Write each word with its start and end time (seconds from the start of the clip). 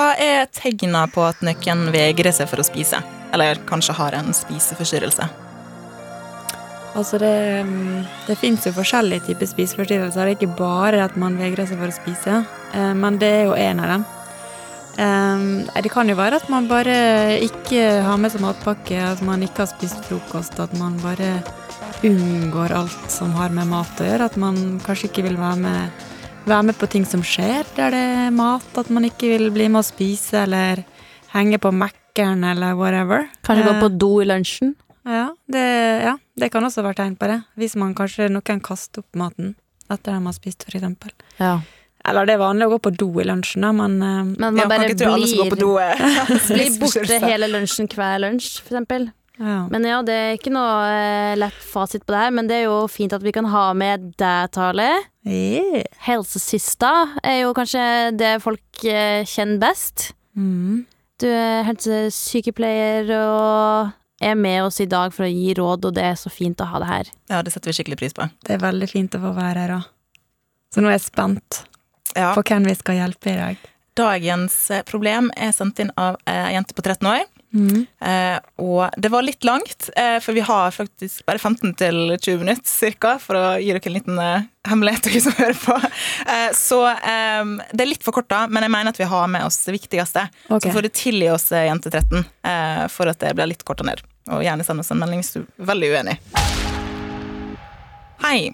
Hva 0.00 0.14
er 0.16 0.46
tegna 0.56 1.02
på 1.12 1.20
at 1.28 1.42
noen 1.44 1.90
vegrer 1.92 2.32
seg 2.32 2.48
for 2.48 2.62
å 2.62 2.64
spise? 2.64 3.02
Eller 3.36 3.58
kanskje 3.68 3.92
har 3.98 4.14
en 4.16 4.30
spiseforstyrrelse? 4.32 5.26
Altså 6.96 7.18
det, 7.20 7.32
mm, 7.68 8.06
det 8.24 8.36
fins 8.40 8.64
jo 8.64 8.72
forskjellige 8.78 9.26
typer 9.26 9.50
spiseforstyrrelser. 9.50 10.24
Det 10.24 10.32
er 10.32 10.38
ikke 10.38 10.56
bare 10.56 11.02
at 11.04 11.18
man 11.20 11.36
vegrer 11.36 11.68
seg 11.68 11.82
for 11.82 11.92
å 11.92 11.98
spise, 11.98 12.38
eh, 12.72 12.94
men 12.96 13.18
det 13.20 13.28
er 13.28 13.44
jo 13.50 13.58
en 13.60 13.84
av 13.84 13.92
dem. 13.92 14.06
Eh, 15.04 15.82
Det 15.84 15.92
kan 15.92 16.08
jo 16.08 16.16
være 16.16 16.40
at 16.40 16.48
man 16.48 16.66
bare 16.70 16.96
ikke 17.44 18.00
har 18.08 18.16
med 18.16 18.32
seg 18.32 18.40
matpakke, 18.40 18.96
at 19.04 19.20
man 19.20 19.44
ikke 19.44 19.66
har 19.66 19.70
spist 19.74 20.00
frokost, 20.08 20.56
at 20.64 20.72
man 20.80 20.96
bare 21.04 21.42
unngår 22.08 22.72
alt 22.72 23.10
som 23.12 23.36
har 23.36 23.52
med 23.52 23.68
mat 23.68 24.00
å 24.00 24.08
gjøre. 24.08 24.32
At 24.32 24.40
man 24.40 24.80
kanskje 24.80 25.12
ikke 25.12 25.28
vil 25.28 25.36
være 25.36 25.60
med, 25.60 26.08
være 26.50 26.66
med 26.70 26.76
på 26.80 26.88
ting 26.90 27.06
som 27.08 27.22
skjer 27.26 27.64
der 27.76 27.94
det 27.94 28.02
er 28.26 28.30
mat. 28.34 28.66
At 28.80 28.90
man 28.92 29.06
ikke 29.08 29.30
vil 29.36 29.50
bli 29.54 29.68
med 29.72 29.80
å 29.82 29.86
spise 29.86 30.44
eller 30.44 30.82
henge 31.34 31.58
på 31.62 31.70
Mækkern 31.74 32.44
eller 32.50 32.74
whatever. 32.78 33.28
Kanskje 33.46 33.66
gå 33.68 33.74
Eh, 33.76 33.82
på 33.84 33.90
do 33.98 34.12
i 34.22 34.26
lunsjen? 34.28 34.74
ja 35.06 35.30
det, 35.50 35.62
ja, 36.04 36.16
det 36.36 36.50
kan 36.52 36.62
også 36.66 36.82
være 36.84 36.98
tegn 37.00 37.16
på 37.18 37.26
det. 37.30 37.40
Hvis 37.56 37.76
man 37.80 37.94
kanskje 37.98 38.28
noen 38.30 38.60
kaster 38.62 39.00
opp 39.02 39.14
maten 39.16 39.54
etter 39.90 40.12
at 40.12 40.20
man 40.22 40.30
har 40.30 40.36
spist, 40.36 40.62
for 40.66 40.76
eksempel. 40.78 41.10
Ja. 41.40 41.60
Eller 42.06 42.24
det 42.28 42.34
er 42.36 42.40
vanlig 42.40 42.66
å 42.68 42.70
gå 42.76 42.78
på 42.86 42.90
do 42.96 43.08
i 43.20 43.24
lunsjen, 43.28 43.62
da, 43.66 43.72
men 43.76 43.96
eh, 44.02 44.20
Men 44.24 44.36
man 44.40 44.56
Ja, 44.56 44.62
kan 44.62 44.70
bare 44.70 44.86
ikke 44.90 44.98
tro 45.02 45.12
alle 45.14 45.26
som 45.26 45.38
går 45.42 45.50
på 45.50 45.56
blir, 45.56 45.64
do 45.66 46.54
blir 46.54 46.78
borte 46.80 47.18
hele 47.26 47.48
lunsjen 47.50 47.88
hver 47.90 48.20
lunsj, 48.22 48.60
for 48.62 48.74
eksempel. 48.76 49.08
Ja. 49.40 49.56
Men 49.72 49.86
ja, 49.88 49.98
det 50.06 50.14
er 50.20 50.36
ikke 50.36 50.52
noe 50.52 50.84
eh, 50.92 51.34
lett 51.40 51.60
fasit 51.72 52.04
på 52.06 52.12
det 52.14 52.20
her, 52.26 52.34
men 52.36 52.48
det 52.50 52.58
er 52.60 52.66
jo 52.68 52.82
fint 52.92 53.14
at 53.16 53.24
vi 53.24 53.32
kan 53.32 53.48
ha 53.50 53.70
med 53.76 54.10
deg, 54.20 54.50
Tale. 54.54 54.88
Yeah. 55.26 55.82
Helsesista 56.06 56.90
er 57.24 57.42
jo 57.46 57.54
kanskje 57.56 57.84
det 58.20 58.34
folk 58.44 58.84
eh, 58.84 59.24
kjenner 59.28 59.60
best. 59.64 60.10
Mm. 60.36 60.84
Du 61.20 61.26
er 61.28 61.64
helsesykepleier 61.68 63.10
og 63.18 63.90
er 64.20 64.36
med 64.36 64.62
oss 64.66 64.80
i 64.84 64.88
dag 64.88 65.12
for 65.16 65.24
å 65.24 65.32
gi 65.32 65.54
råd, 65.56 65.86
og 65.88 65.96
det 65.96 66.04
er 66.10 66.16
så 66.20 66.28
fint 66.32 66.60
å 66.60 66.68
ha 66.68 66.80
det 66.82 66.88
her. 66.90 67.10
Ja, 67.32 67.40
det 67.44 67.52
setter 67.54 67.72
vi 67.72 67.78
skikkelig 67.78 67.98
pris 68.02 68.16
på. 68.16 68.26
Det 68.44 68.56
er 68.56 68.62
veldig 68.62 68.88
fint 68.90 69.16
å 69.16 69.22
få 69.22 69.32
være 69.36 69.64
her 69.64 69.74
òg. 69.78 69.86
Så 70.70 70.84
nå 70.84 70.90
er 70.92 70.98
jeg 70.98 71.06
spent 71.08 71.62
Ja. 72.16 72.32
på 72.36 72.42
hvem 72.46 72.64
vi 72.68 72.74
skal 72.78 72.98
hjelpe 73.00 73.30
i 73.32 73.38
dag. 73.38 73.56
Dagens 73.98 74.54
eh, 74.70 74.82
problem 74.86 75.30
er 75.36 75.52
sendt 75.56 75.80
inn 75.82 75.90
av 75.98 76.16
eh, 76.26 76.46
ei 76.50 76.54
jente 76.56 76.74
på 76.76 76.82
13 76.84 77.08
år. 77.10 77.24
Mm. 77.54 77.86
Eh, 78.00 78.38
og 78.62 78.94
det 78.96 79.10
var 79.10 79.24
litt 79.26 79.44
langt, 79.44 79.90
eh, 79.96 80.18
for 80.22 80.36
vi 80.36 80.44
har 80.46 80.70
faktisk 80.70 81.24
bare 81.26 81.38
15-20 81.38 82.38
minutter 82.38 82.68
cirka, 82.70 83.16
for 83.18 83.38
å 83.38 83.44
gi 83.58 83.72
dere 83.72 83.82
en 83.90 83.96
liten 83.96 84.20
eh, 84.22 84.46
hemmelighet, 84.68 85.08
dere 85.08 85.22
som 85.24 85.36
hører 85.38 85.58
på. 85.58 85.76
Eh, 86.30 86.46
så 86.56 86.80
eh, 86.92 87.52
det 87.72 87.84
er 87.84 87.90
litt 87.90 88.06
for 88.06 88.14
kort, 88.16 88.30
da, 88.30 88.44
men 88.46 88.66
jeg 88.66 88.74
mener 88.76 88.94
at 88.94 89.00
vi 89.00 89.10
har 89.10 89.30
med 89.32 89.48
oss 89.48 89.58
det 89.66 89.74
viktigste. 89.78 90.28
Okay. 90.48 90.68
Så 90.68 90.76
får 90.76 90.86
du 90.86 90.92
tilgi 90.94 91.30
oss, 91.34 91.50
eh, 91.52 91.66
jente 91.66 91.90
13, 91.90 92.24
eh, 92.46 92.86
for 92.92 93.10
at 93.10 93.22
det 93.22 93.34
blir 93.38 93.50
litt 93.50 93.66
korta 93.66 93.86
ned. 93.86 94.02
Og 94.30 94.44
gjerne 94.46 94.66
send 94.66 94.82
oss 94.82 94.92
en 94.94 95.00
melding 95.02 95.24
hvis 95.24 95.34
du 95.34 95.40
er 95.42 95.70
veldig 95.72 95.94
uenig. 95.96 96.18
Hei. 98.20 98.50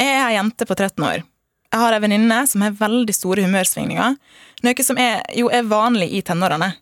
Jeg 0.00 0.08
er 0.16 0.24
ei 0.24 0.34
jente 0.34 0.66
på 0.66 0.74
13 0.74 1.04
år. 1.06 1.20
Jeg 1.72 1.80
har 1.80 1.94
ei 1.94 2.02
venninne 2.02 2.38
som 2.48 2.64
har 2.64 2.74
veldig 2.76 3.14
store 3.16 3.44
humørsvingninger, 3.46 4.16
noe 4.66 4.84
som 4.84 4.98
er, 5.00 5.22
jo 5.36 5.46
er 5.52 5.68
vanlig 5.68 6.10
i 6.18 6.20
tenårene. 6.26 6.72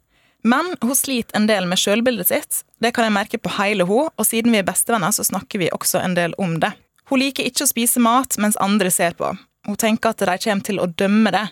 Men 0.43 0.75
hun 0.81 0.97
sliter 0.97 1.37
en 1.37 1.49
del 1.49 1.67
med 1.69 1.81
sjølbildet 1.81 2.31
sitt. 2.31 2.63
Det 2.81 2.95
kan 2.97 3.05
jeg 3.07 3.17
merke 3.17 3.41
på 3.41 3.53
hele 3.59 3.85
hun, 3.89 4.09
og 4.17 4.27
siden 4.27 4.55
vi 4.55 4.63
er 4.63 4.69
bestevenner, 4.69 5.13
så 5.13 5.27
snakker 5.27 5.61
vi 5.61 5.73
også 5.75 6.01
en 6.01 6.17
del 6.17 6.35
om 6.41 6.57
det. 6.63 6.73
Hun 7.11 7.21
liker 7.21 7.45
ikke 7.45 7.67
å 7.67 7.71
spise 7.71 8.01
mat 8.01 8.39
mens 8.41 8.59
andre 8.63 8.93
ser 8.95 9.17
på. 9.19 9.35
Hun 9.67 9.77
tenker 9.77 10.15
at 10.15 10.23
de 10.23 10.39
kommer 10.41 10.65
til 10.65 10.81
å 10.81 10.89
dømme 10.89 11.33
det, 11.35 11.45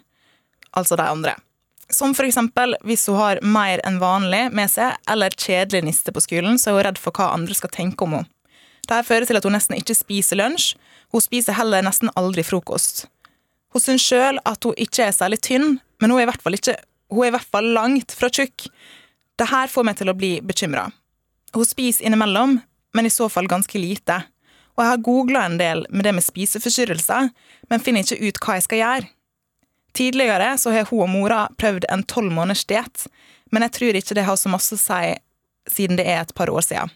altså 0.72 0.96
de 0.96 1.04
andre. 1.04 1.34
Som 1.90 2.14
for 2.16 2.28
eksempel 2.28 2.76
hvis 2.84 3.06
hun 3.08 3.16
har 3.18 3.40
mer 3.44 3.80
enn 3.88 4.00
vanlig 4.00 4.48
med 4.56 4.70
seg, 4.72 4.96
eller 5.08 5.36
kjedelig 5.36 5.84
niste 5.84 6.12
på 6.12 6.22
skolen, 6.24 6.60
så 6.60 6.70
er 6.70 6.78
hun 6.78 6.86
redd 6.88 7.00
for 7.00 7.16
hva 7.16 7.32
andre 7.36 7.56
skal 7.56 7.72
tenke 7.74 8.04
om 8.04 8.18
henne. 8.18 8.30
Dette 8.88 9.04
fører 9.04 9.28
til 9.28 9.36
at 9.36 9.44
hun 9.44 9.52
nesten 9.52 9.76
ikke 9.76 9.96
spiser 9.96 10.38
lunsj. 10.40 10.72
Hun 11.12 11.20
spiser 11.20 11.56
heller 11.58 11.84
nesten 11.84 12.12
aldri 12.16 12.44
frokost. 12.44 13.04
Hun 13.74 13.84
syns 13.84 14.04
sjøl 14.04 14.40
at 14.48 14.64
hun 14.64 14.76
ikke 14.80 15.08
er 15.08 15.16
særlig 15.16 15.42
tynn, 15.44 15.76
men 16.00 16.12
hun 16.12 16.20
er 16.20 16.24
i 16.24 16.30
hvert 16.30 16.44
fall, 16.44 16.56
ikke, 16.56 16.78
hun 17.10 17.24
er 17.24 17.30
i 17.30 17.34
hvert 17.36 17.52
fall 17.56 17.70
langt 17.76 18.14
fra 18.16 18.30
tjukk. 18.32 18.68
Det 19.38 19.48
her 19.50 19.70
får 19.70 19.86
meg 19.86 19.98
til 20.00 20.10
å 20.10 20.16
bli 20.18 20.38
bekymra. 20.44 20.88
Hun 21.54 21.64
spiser 21.64 22.08
innimellom, 22.08 22.58
men 22.94 23.06
i 23.06 23.12
så 23.12 23.28
fall 23.32 23.48
ganske 23.48 23.80
lite. 23.80 24.20
Og 24.76 24.84
jeg 24.84 24.92
har 24.92 25.04
googla 25.06 25.44
en 25.46 25.58
del 25.60 25.86
med 25.90 26.04
det 26.06 26.14
med 26.14 26.26
spiseforstyrrelser, 26.26 27.30
men 27.70 27.82
finner 27.82 28.04
ikke 28.04 28.20
ut 28.28 28.42
hva 28.44 28.58
jeg 28.58 28.66
skal 28.66 28.82
gjøre. 28.82 29.08
Tidligere 29.98 30.52
så 30.60 30.70
har 30.70 30.86
hun 30.90 31.06
og 31.06 31.10
mora 31.10 31.40
prøvd 31.58 31.88
en 31.90 32.04
tolv 32.06 32.30
måneders 32.34 32.66
diett, 32.68 33.08
men 33.50 33.64
jeg 33.64 33.74
tror 33.78 33.98
ikke 33.98 34.14
det 34.14 34.26
har 34.28 34.38
så 34.38 34.52
masse 34.52 34.76
å 34.76 34.80
si 34.80 35.16
siden 35.68 35.98
det 35.98 36.06
er 36.06 36.22
et 36.22 36.34
par 36.36 36.52
år 36.52 36.64
siden. 36.64 36.92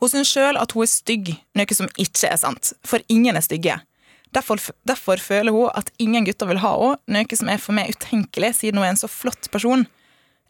Hun 0.00 0.08
syns 0.08 0.30
sjøl 0.32 0.56
at 0.56 0.72
hun 0.72 0.86
er 0.86 0.90
stygg, 0.90 1.34
noe 1.58 1.76
som 1.76 1.90
ikke 2.00 2.30
er 2.30 2.38
sant, 2.40 2.72
for 2.86 3.04
ingen 3.12 3.36
er 3.36 3.44
stygge. 3.44 3.76
Derfor, 4.30 4.60
derfor 4.86 5.18
føler 5.18 5.52
hun 5.52 5.70
at 5.74 5.90
ingen 5.98 6.24
gutter 6.24 6.46
vil 6.46 6.62
ha 6.62 6.74
henne, 6.78 6.98
noe 7.10 7.38
som 7.38 7.50
er 7.50 7.62
for 7.62 7.74
meg 7.74 7.90
utenkelig, 7.96 8.54
siden 8.60 8.78
hun 8.78 8.86
er 8.86 8.94
en 8.94 9.00
så 9.00 9.10
flott 9.10 9.50
person. 9.50 9.86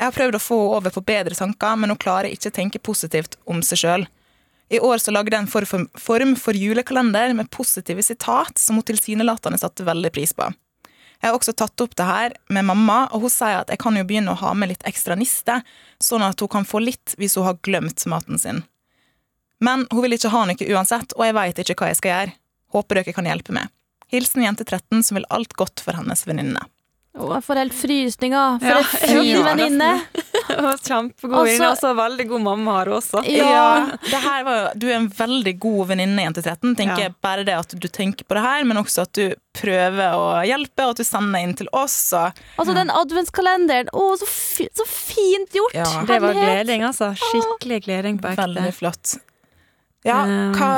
Jeg 0.00 0.08
har 0.08 0.16
prøvd 0.16 0.36
å 0.36 0.42
få 0.42 0.58
henne 0.60 0.80
over 0.80 0.94
på 0.94 1.04
bedre 1.08 1.36
tanker, 1.36 1.76
men 1.76 1.92
hun 1.92 2.00
klarer 2.00 2.32
ikke 2.32 2.52
å 2.52 2.58
tenke 2.60 2.80
positivt 2.80 3.38
om 3.48 3.62
seg 3.64 3.82
sjøl. 3.84 4.08
I 4.70 4.78
år 4.86 5.00
så 5.02 5.10
lagde 5.10 5.34
jeg 5.34 5.42
en 5.42 5.50
form 5.98 6.36
for 6.38 6.56
julekalender 6.56 7.32
med 7.34 7.50
positive 7.50 8.04
sitat 8.06 8.60
som 8.60 8.78
hun 8.78 8.86
tilsynelatende 8.86 9.58
satte 9.58 9.86
veldig 9.88 10.12
pris 10.14 10.32
på. 10.36 10.47
Jeg 11.20 11.28
har 11.28 11.36
også 11.36 11.52
tatt 11.52 11.82
opp 11.84 11.97
det 11.98 12.06
her 12.06 12.36
med 12.48 12.64
mamma, 12.68 13.02
og 13.12 13.26
hun 13.26 13.32
sier 13.32 13.58
at 13.58 13.72
jeg 13.72 13.80
kan 13.82 13.97
jo 13.98 14.06
begynne 14.08 14.32
å 14.32 14.41
ha 14.41 14.54
med 14.56 14.70
litt 14.70 14.86
ekstra 14.88 15.16
niste, 15.20 15.58
sånn 16.00 16.24
at 16.24 16.41
hun 16.41 16.52
kan 16.52 16.68
få 16.68 16.80
litt 16.80 17.16
hvis 17.20 17.34
hun 17.36 17.48
har 17.48 17.58
glemt 17.66 18.06
maten 18.08 18.41
sin. 18.41 18.62
Men 19.60 19.84
hun 19.91 20.04
vil 20.06 20.16
ikke 20.16 20.30
ha 20.32 20.47
noe 20.48 20.70
uansett, 20.72 21.12
og 21.18 21.26
jeg 21.26 21.36
veit 21.36 21.60
ikke 21.60 21.76
hva 21.82 21.91
jeg 21.91 21.98
skal 21.98 22.14
gjøre. 22.14 22.36
Håper 22.75 23.00
dere 23.00 23.14
kan 23.16 23.26
hjelpe 23.28 23.54
meg. 23.56 23.70
Hilsen 24.10 24.42
jente 24.42 24.64
13 24.66 25.03
som 25.06 25.19
vil 25.20 25.26
alt 25.31 25.53
godt 25.58 25.82
for 25.84 25.98
hennes 25.98 26.26
venninne. 26.26 26.62
Å, 27.10 27.26
jeg 27.34 27.42
får 27.42 27.58
helt 27.58 27.75
frysninger. 27.75 28.58
For 28.62 28.70
Ja, 28.70 28.78
en 28.78 29.25
fin 29.26 29.44
venninne. 29.44 29.88
Kjempegod 30.50 31.32
venninne, 31.34 31.48
venninne. 31.50 31.70
Også 31.72 31.91
veldig 31.98 32.26
god 32.30 32.42
mamma 32.44 32.75
har 32.76 32.91
hun 32.91 32.97
også. 33.00 33.22
Ja. 33.26 33.64
det 34.04 34.20
her 34.22 34.44
var, 34.47 34.69
du 34.78 34.86
er 34.88 34.97
en 35.00 35.09
veldig 35.19 35.54
god 35.62 35.88
venninne, 35.91 36.22
jente 36.22 36.44
13. 36.44 36.76
Tenker 36.78 37.09
Ja. 37.09 37.14
Bare 37.22 37.44
det 37.47 37.56
at 37.59 37.75
du 37.75 37.88
tenker 37.91 38.25
på 38.26 38.38
det 38.38 38.44
her, 38.44 38.62
men 38.64 38.78
også 38.78 39.03
at 39.09 39.12
du 39.19 39.34
prøver 39.59 40.14
å 40.14 40.28
hjelpe, 40.47 40.86
og 40.86 40.94
at 40.94 41.03
du 41.03 41.06
sender 41.06 41.42
inn 41.42 41.56
til 41.59 41.70
oss. 41.72 41.98
Og 42.14 42.30
Altså, 42.62 42.76
den 42.78 42.94
adventskalenderen. 42.94 43.91
Å, 43.91 44.06
så, 44.20 44.30
fi 44.30 44.69
så 44.70 44.86
fint 44.86 45.50
gjort! 45.59 45.75
Ja. 45.75 45.91
Det 46.06 46.20
var 46.22 46.38
gleding, 46.38 46.86
altså. 46.86 47.10
Skikkelig 47.19 47.82
gleding 47.88 48.22
på 48.22 48.30
ekte. 48.30 48.47
veldig 48.47 48.75
flott. 48.78 49.19
Ja, 50.06 50.22
Um, 50.25 50.55
hva 50.56 50.69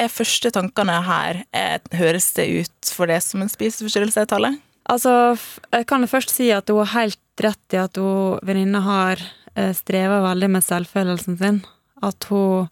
er 0.00 0.08
første 0.08 0.48
tankene 0.54 0.94
her? 1.04 1.42
Eh, 1.52 1.78
Høres 1.98 2.30
det 2.38 2.46
ut 2.62 2.92
for 2.96 3.10
det 3.10 3.18
som 3.24 3.42
en 3.44 3.50
spiseforstyrrelse? 3.52 4.24
Tallet? 4.30 4.60
Altså, 4.88 5.36
jeg 5.72 5.86
kan 5.90 6.06
først 6.08 6.32
si 6.32 6.48
at 6.54 6.70
hun 6.72 6.80
har 6.80 7.04
helt 7.04 7.42
rett 7.44 7.76
i 7.76 7.80
at 7.82 8.00
hun 8.00 8.40
venninna 8.42 8.80
har 8.82 9.20
eh, 9.54 9.74
streva 9.76 10.22
veldig 10.24 10.48
med 10.56 10.64
selvfølelsen 10.64 11.36
sin. 11.38 11.60
At 12.02 12.24
hun, 12.32 12.70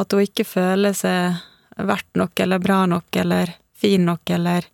at 0.00 0.12
hun 0.16 0.24
ikke 0.24 0.46
føler 0.48 0.96
seg 0.96 1.36
verdt 1.76 2.08
nok 2.16 2.40
eller 2.40 2.62
bra 2.62 2.84
nok 2.86 3.16
eller 3.20 3.52
fin 3.76 4.04
nok 4.06 4.30
eller 4.30 4.64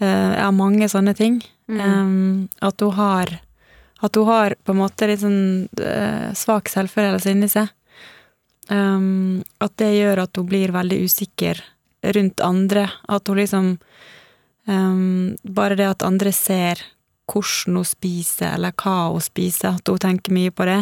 eh, 0.00 0.32
Ja, 0.40 0.48
mange 0.54 0.88
sånne 0.88 1.14
ting. 1.18 1.42
Mm. 1.68 1.80
Em, 1.84 2.48
at 2.64 2.80
hun 2.80 2.96
har 2.96 3.34
At 4.00 4.14
hun 4.16 4.24
har 4.24 4.54
på 4.64 4.72
en 4.72 4.78
måte 4.78 5.08
litt 5.10 5.20
sånn 5.20 5.68
svak 6.38 6.70
selvfølelse 6.70 7.32
inni 7.34 7.48
seg. 7.50 7.66
Em, 8.68 9.42
at 9.64 9.76
det 9.80 9.94
gjør 9.96 10.24
at 10.26 10.36
hun 10.36 10.48
blir 10.48 10.74
veldig 10.74 11.00
usikker 11.08 11.60
rundt 12.16 12.40
andre. 12.44 12.88
At 13.08 13.28
hun 13.28 13.40
liksom 13.40 13.74
um, 14.68 15.36
Bare 15.42 15.78
det 15.78 15.88
at 15.88 16.06
andre 16.06 16.32
ser 16.32 16.84
hvordan 17.28 17.80
hun 17.80 17.88
spiser, 17.88 18.54
eller 18.54 18.72
hva 18.72 19.10
hun 19.12 19.24
spiser, 19.24 19.76
at 19.76 19.88
hun 19.88 20.00
tenker 20.00 20.32
mye 20.32 20.52
på 20.52 20.64
det. 20.68 20.80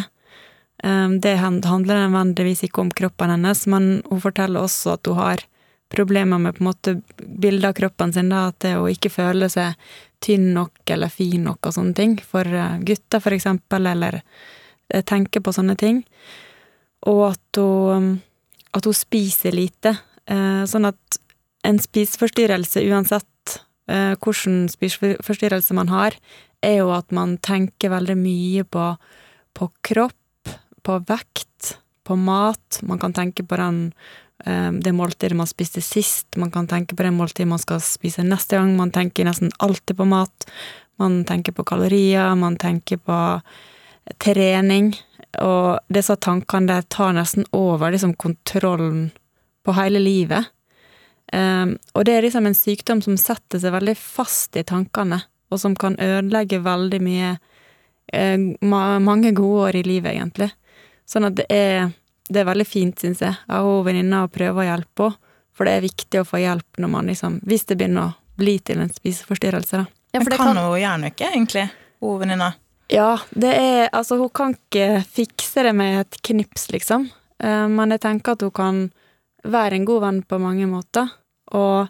Um, 0.84 1.18
det 1.22 1.38
handler 1.40 2.04
nødvendigvis 2.04 2.66
ikke 2.66 2.84
om 2.84 2.92
kroppen 2.94 3.32
hennes, 3.34 3.66
men 3.66 4.02
hun 4.10 4.22
forteller 4.22 4.62
også 4.62 4.94
at 4.94 5.10
hun 5.10 5.18
har 5.18 5.46
problemer 5.90 6.38
med 6.38 6.56
på 6.56 6.64
en 6.64 6.68
måte 6.68 6.96
bildet 7.16 7.70
av 7.70 7.74
kroppen 7.78 8.12
sin, 8.12 8.30
da, 8.30 8.48
at 8.50 8.66
å 8.74 8.86
ikke 8.90 9.10
føle 9.10 9.48
seg 9.50 9.74
tynn 10.22 10.52
nok 10.54 10.82
eller 10.90 11.12
fin 11.12 11.44
nok 11.46 11.68
og 11.68 11.76
sånne 11.76 11.94
ting, 11.94 12.16
for 12.18 12.46
eh, 12.46 12.78
gutter 12.86 13.22
for 13.22 13.34
eksempel, 13.36 13.86
eller 13.86 14.20
tenker 14.90 15.06
tenke 15.10 15.42
på 15.42 15.54
sånne 15.54 15.74
ting. 15.78 16.04
Og 17.06 17.22
at 17.30 17.60
hun, 17.60 18.16
at 18.74 18.88
hun 18.88 18.96
spiser 18.96 19.54
lite. 19.54 19.94
Eh, 20.26 20.64
sånn 20.66 20.88
at 20.88 21.20
en 21.66 21.78
spiseforstyrrelse, 21.82 22.82
uansett 22.90 23.58
eh, 23.90 24.14
hvilken 24.18 24.66
spiseforstyrrelse 24.70 25.74
man 25.76 25.90
har, 25.92 26.16
er 26.64 26.80
jo 26.80 26.92
at 26.94 27.12
man 27.14 27.36
tenker 27.44 27.92
veldig 27.92 28.16
mye 28.18 28.64
på, 28.66 28.92
på 29.54 29.70
kropp, 29.86 30.54
på 30.86 31.00
vekt, 31.08 31.76
på 32.06 32.16
mat. 32.18 32.80
Man 32.86 33.00
kan 33.02 33.14
tenke 33.14 33.46
på 33.46 33.58
den, 33.60 33.80
eh, 34.44 34.70
det 34.72 34.94
måltidet 34.94 35.38
man 35.38 35.50
spiste 35.50 35.82
sist, 35.84 36.28
man 36.36 36.52
kan 36.54 36.68
tenke 36.70 36.96
på 36.96 37.06
det 37.06 37.14
måltidet 37.14 37.50
man 37.50 37.62
skal 37.62 37.82
spise 37.84 38.26
neste 38.26 38.58
gang. 38.58 38.74
Man 38.78 38.94
tenker 38.94 39.26
nesten 39.26 39.54
alltid 39.58 39.98
på 39.98 40.08
mat. 40.10 40.50
Man 40.98 41.24
tenker 41.28 41.52
på 41.52 41.66
kalorier, 41.66 42.34
man 42.34 42.56
tenker 42.56 42.96
på 42.96 43.18
trening. 44.22 44.94
Og 45.42 45.92
disse 45.92 46.16
tankene 46.16 46.70
der 46.70 46.86
tar 46.92 47.14
nesten 47.16 47.46
over 47.56 47.92
liksom 47.92 48.14
kontrollen 48.14 49.10
på 49.66 49.74
hele 49.76 50.00
livet. 50.00 50.52
Um, 51.32 51.74
og 51.94 52.04
det 52.06 52.14
er 52.14 52.22
liksom 52.22 52.46
en 52.46 52.54
sykdom 52.54 53.02
som 53.02 53.16
setter 53.18 53.58
seg 53.58 53.74
veldig 53.74 53.96
fast 53.98 54.56
i 54.56 54.62
tankene, 54.62 55.18
og 55.50 55.58
som 55.58 55.74
kan 55.74 55.98
ødelegge 55.98 56.60
veldig 56.62 57.00
mye 57.02 57.32
uh, 58.14 58.38
ma 58.62 58.82
Mange 59.02 59.34
gode 59.34 59.68
år 59.68 59.80
i 59.80 59.86
livet, 59.86 60.14
egentlig. 60.14 60.52
Sånn 61.06 61.26
at 61.26 61.36
det 61.38 61.46
er, 61.50 61.90
det 62.30 62.42
er 62.42 62.48
veldig 62.48 62.66
fint, 62.66 63.02
syns 63.02 63.24
jeg, 63.26 63.34
av 63.50 63.66
hun 63.66 63.84
venninna 63.86 64.24
å 64.26 64.32
prøve 64.32 64.62
å 64.62 64.68
hjelpe 64.68 65.10
henne. 65.10 65.22
For 65.56 65.64
det 65.64 65.72
er 65.72 65.86
viktig 65.86 66.20
å 66.20 66.26
få 66.28 66.36
hjelp 66.42 66.80
når 66.84 66.90
man 66.92 67.06
liksom 67.08 67.38
Hvis 67.48 67.62
det 67.64 67.78
begynner 67.80 68.10
å 68.10 68.36
bli 68.36 68.58
til 68.60 68.82
en 68.82 68.90
spiseforstyrrelse, 68.92 69.78
da. 69.80 69.86
Ja, 70.12 70.20
for 70.20 70.28
det 70.28 70.36
kan 70.36 70.52
kan, 70.52 70.58
hun 70.60 70.76
gjerne 70.76 71.08
ikke, 71.08 71.30
egentlig, 71.32 71.62
hun 72.04 72.18
venninna? 72.20 72.50
Ja, 72.92 73.18
det 73.30 73.52
er 73.54 73.88
Altså, 73.92 74.18
hun 74.20 74.30
kan 74.30 74.54
ikke 74.54 75.02
fikse 75.02 75.64
det 75.66 75.74
med 75.74 76.00
et 76.04 76.18
knips, 76.22 76.68
liksom. 76.70 77.10
Eh, 77.42 77.68
Men 77.68 77.90
jeg 77.90 78.00
tenker 78.00 78.32
at 78.32 78.42
hun 78.42 78.50
kan 78.50 78.82
være 79.44 79.76
en 79.76 79.84
god 79.86 80.02
venn 80.02 80.22
på 80.22 80.38
mange 80.38 80.66
måter. 80.66 81.08
Og, 81.54 81.88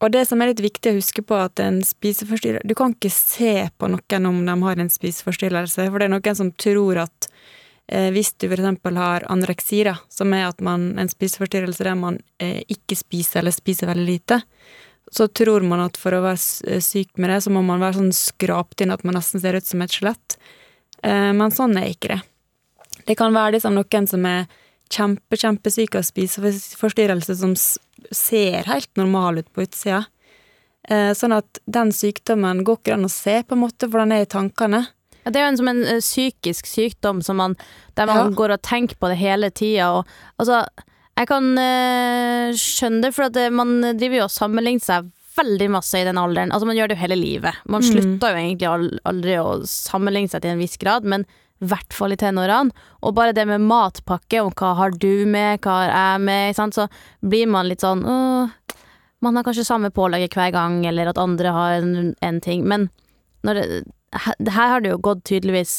og 0.00 0.12
det 0.12 0.26
som 0.28 0.40
er 0.40 0.50
litt 0.50 0.62
viktig 0.62 0.92
å 0.92 0.98
huske 0.98 1.22
på, 1.22 1.34
at 1.38 1.60
en 1.62 1.82
spiseforstyrrelse 1.86 2.66
Du 2.66 2.74
kan 2.74 2.94
ikke 2.94 3.12
se 3.14 3.68
på 3.78 3.90
noen 3.90 4.26
om 4.26 4.44
de 4.46 4.56
har 4.62 4.78
en 4.78 4.90
spiseforstyrrelse, 4.90 5.88
for 5.90 5.98
det 5.98 6.08
er 6.08 6.14
noen 6.14 6.38
som 6.38 6.52
tror 6.52 7.04
at 7.06 7.30
eh, 7.88 8.10
hvis 8.10 8.34
du 8.38 8.48
eksempel 8.50 8.96
har 8.96 9.26
anoreksi, 9.30 9.84
som 10.08 10.34
er 10.34 10.48
at 10.48 10.60
man, 10.60 10.98
en 10.98 11.10
spiseforstyrrelse 11.10 11.84
der 11.84 11.98
man 11.98 12.20
eh, 12.38 12.62
ikke 12.68 12.98
spiser 12.98 13.42
eller 13.42 13.54
spiser 13.54 13.90
veldig 13.90 14.06
lite, 14.06 14.42
så 15.10 15.26
tror 15.28 15.64
man 15.66 15.82
at 15.84 15.96
for 15.98 16.14
å 16.14 16.22
være 16.22 16.70
eh, 16.70 16.80
syk 16.84 17.16
med 17.18 17.30
det, 17.32 17.40
så 17.44 17.50
må 17.50 17.62
man 17.66 17.82
være 17.82 17.98
sånn 17.98 18.12
skrapt 18.14 18.80
inn 18.84 18.92
at 18.94 19.02
man 19.04 19.16
nesten 19.18 19.42
ser 19.42 19.58
ut 19.58 19.66
som 19.66 19.82
et 19.82 19.90
skjelett. 19.94 20.36
Eh, 21.02 21.32
men 21.34 21.50
sånn 21.54 21.76
er 21.80 21.90
ikke 21.90 22.14
det. 22.14 22.20
Det 23.08 23.16
kan 23.18 23.34
være 23.34 23.56
liksom 23.56 23.74
noen 23.74 24.06
som 24.06 24.26
er 24.28 24.46
kjempe, 24.92 25.38
kjempesyk 25.40 25.96
av 25.98 26.04
spiseforstyrrelse, 26.06 27.36
som 27.40 27.54
ser 28.14 28.66
helt 28.70 28.90
normal 29.00 29.38
ut 29.42 29.50
på 29.54 29.64
utsida. 29.66 30.04
Eh, 30.88 31.10
sånn 31.14 31.34
at 31.36 31.60
den 31.66 31.90
sykdommen 31.94 32.62
går 32.66 32.78
ikke 32.80 32.94
an 32.96 33.08
å 33.08 33.12
se, 33.12 33.40
på 33.46 33.56
en 33.56 33.62
måte, 33.64 33.88
for 33.90 34.02
den 34.02 34.14
er 34.16 34.24
i 34.24 34.30
tankene. 34.30 34.86
ja, 35.24 35.30
det 35.30 35.40
er 35.40 35.44
jo 35.44 35.50
en, 35.52 35.58
som 35.60 35.68
en 35.68 35.82
psykisk 36.00 36.66
sykdom 36.66 37.18
som 37.22 37.36
man, 37.36 37.56
der 37.94 38.06
man 38.06 38.30
Ja. 38.30 38.36
går 38.36 38.54
og 38.54 38.62
tenker 38.62 38.96
på 38.96 39.08
det 39.10 39.18
hele 39.20 39.50
tida. 39.50 40.04
Altså, 40.38 40.62
jeg 41.20 41.28
kan 41.28 41.48
uh, 41.60 42.50
skjønne 42.56 43.02
det, 43.04 43.10
for 43.16 43.28
at 43.28 43.36
man 43.52 43.76
driver 43.98 44.22
jo 44.22 44.26
og 44.26 44.32
sammenligner 44.32 44.84
seg 44.86 45.10
veldig 45.36 45.68
masse 45.72 46.00
i 46.00 46.04
den 46.08 46.18
alderen. 46.20 46.50
Altså, 46.52 46.66
man 46.68 46.76
gjør 46.78 46.90
det 46.90 46.96
jo 46.96 47.02
hele 47.04 47.16
livet. 47.20 47.60
Man 47.70 47.84
Mm. 47.84 47.90
slutter 47.92 48.32
jo 48.34 48.40
egentlig 48.40 48.98
aldri 49.08 49.36
å 49.40 49.52
sammenligne 49.68 50.28
seg 50.32 50.42
til 50.42 50.50
en 50.54 50.58
viss 50.64 50.76
grad, 50.80 51.04
men 51.04 51.22
i 51.60 51.68
hvert 51.70 51.92
fall 51.92 52.12
i 52.12 52.16
tenårene. 52.16 52.72
Og 53.04 53.14
bare 53.14 53.32
det 53.36 53.46
med 53.46 53.60
matpakke, 53.68 54.40
om 54.42 54.50
hva 54.56 54.74
har 54.80 54.90
du 54.96 55.26
med, 55.28 55.60
hva 55.60 55.76
har 55.84 55.92
jeg 55.92 56.24
med, 56.24 56.56
sant? 56.56 56.74
så 56.74 56.88
blir 57.22 57.46
man 57.52 57.68
litt 57.68 57.84
sånn 57.84 58.02
åh, 58.04 58.48
man 59.20 59.36
har 59.36 59.44
kanskje 59.44 59.64
samme 59.68 59.90
pålegget 59.92 60.32
hver 60.34 60.50
gang, 60.56 60.80
eller 60.88 61.12
at 61.12 61.20
andre 61.20 61.52
har 61.52 61.72
en, 61.82 62.14
en 62.24 62.40
ting. 62.40 62.64
Men 62.64 62.88
når 63.44 63.54
det, 63.60 63.66
her, 64.16 64.34
her 64.50 64.68
har 64.74 64.80
det 64.80 64.94
jo 64.94 65.02
gått 65.04 65.24
tydeligvis 65.28 65.74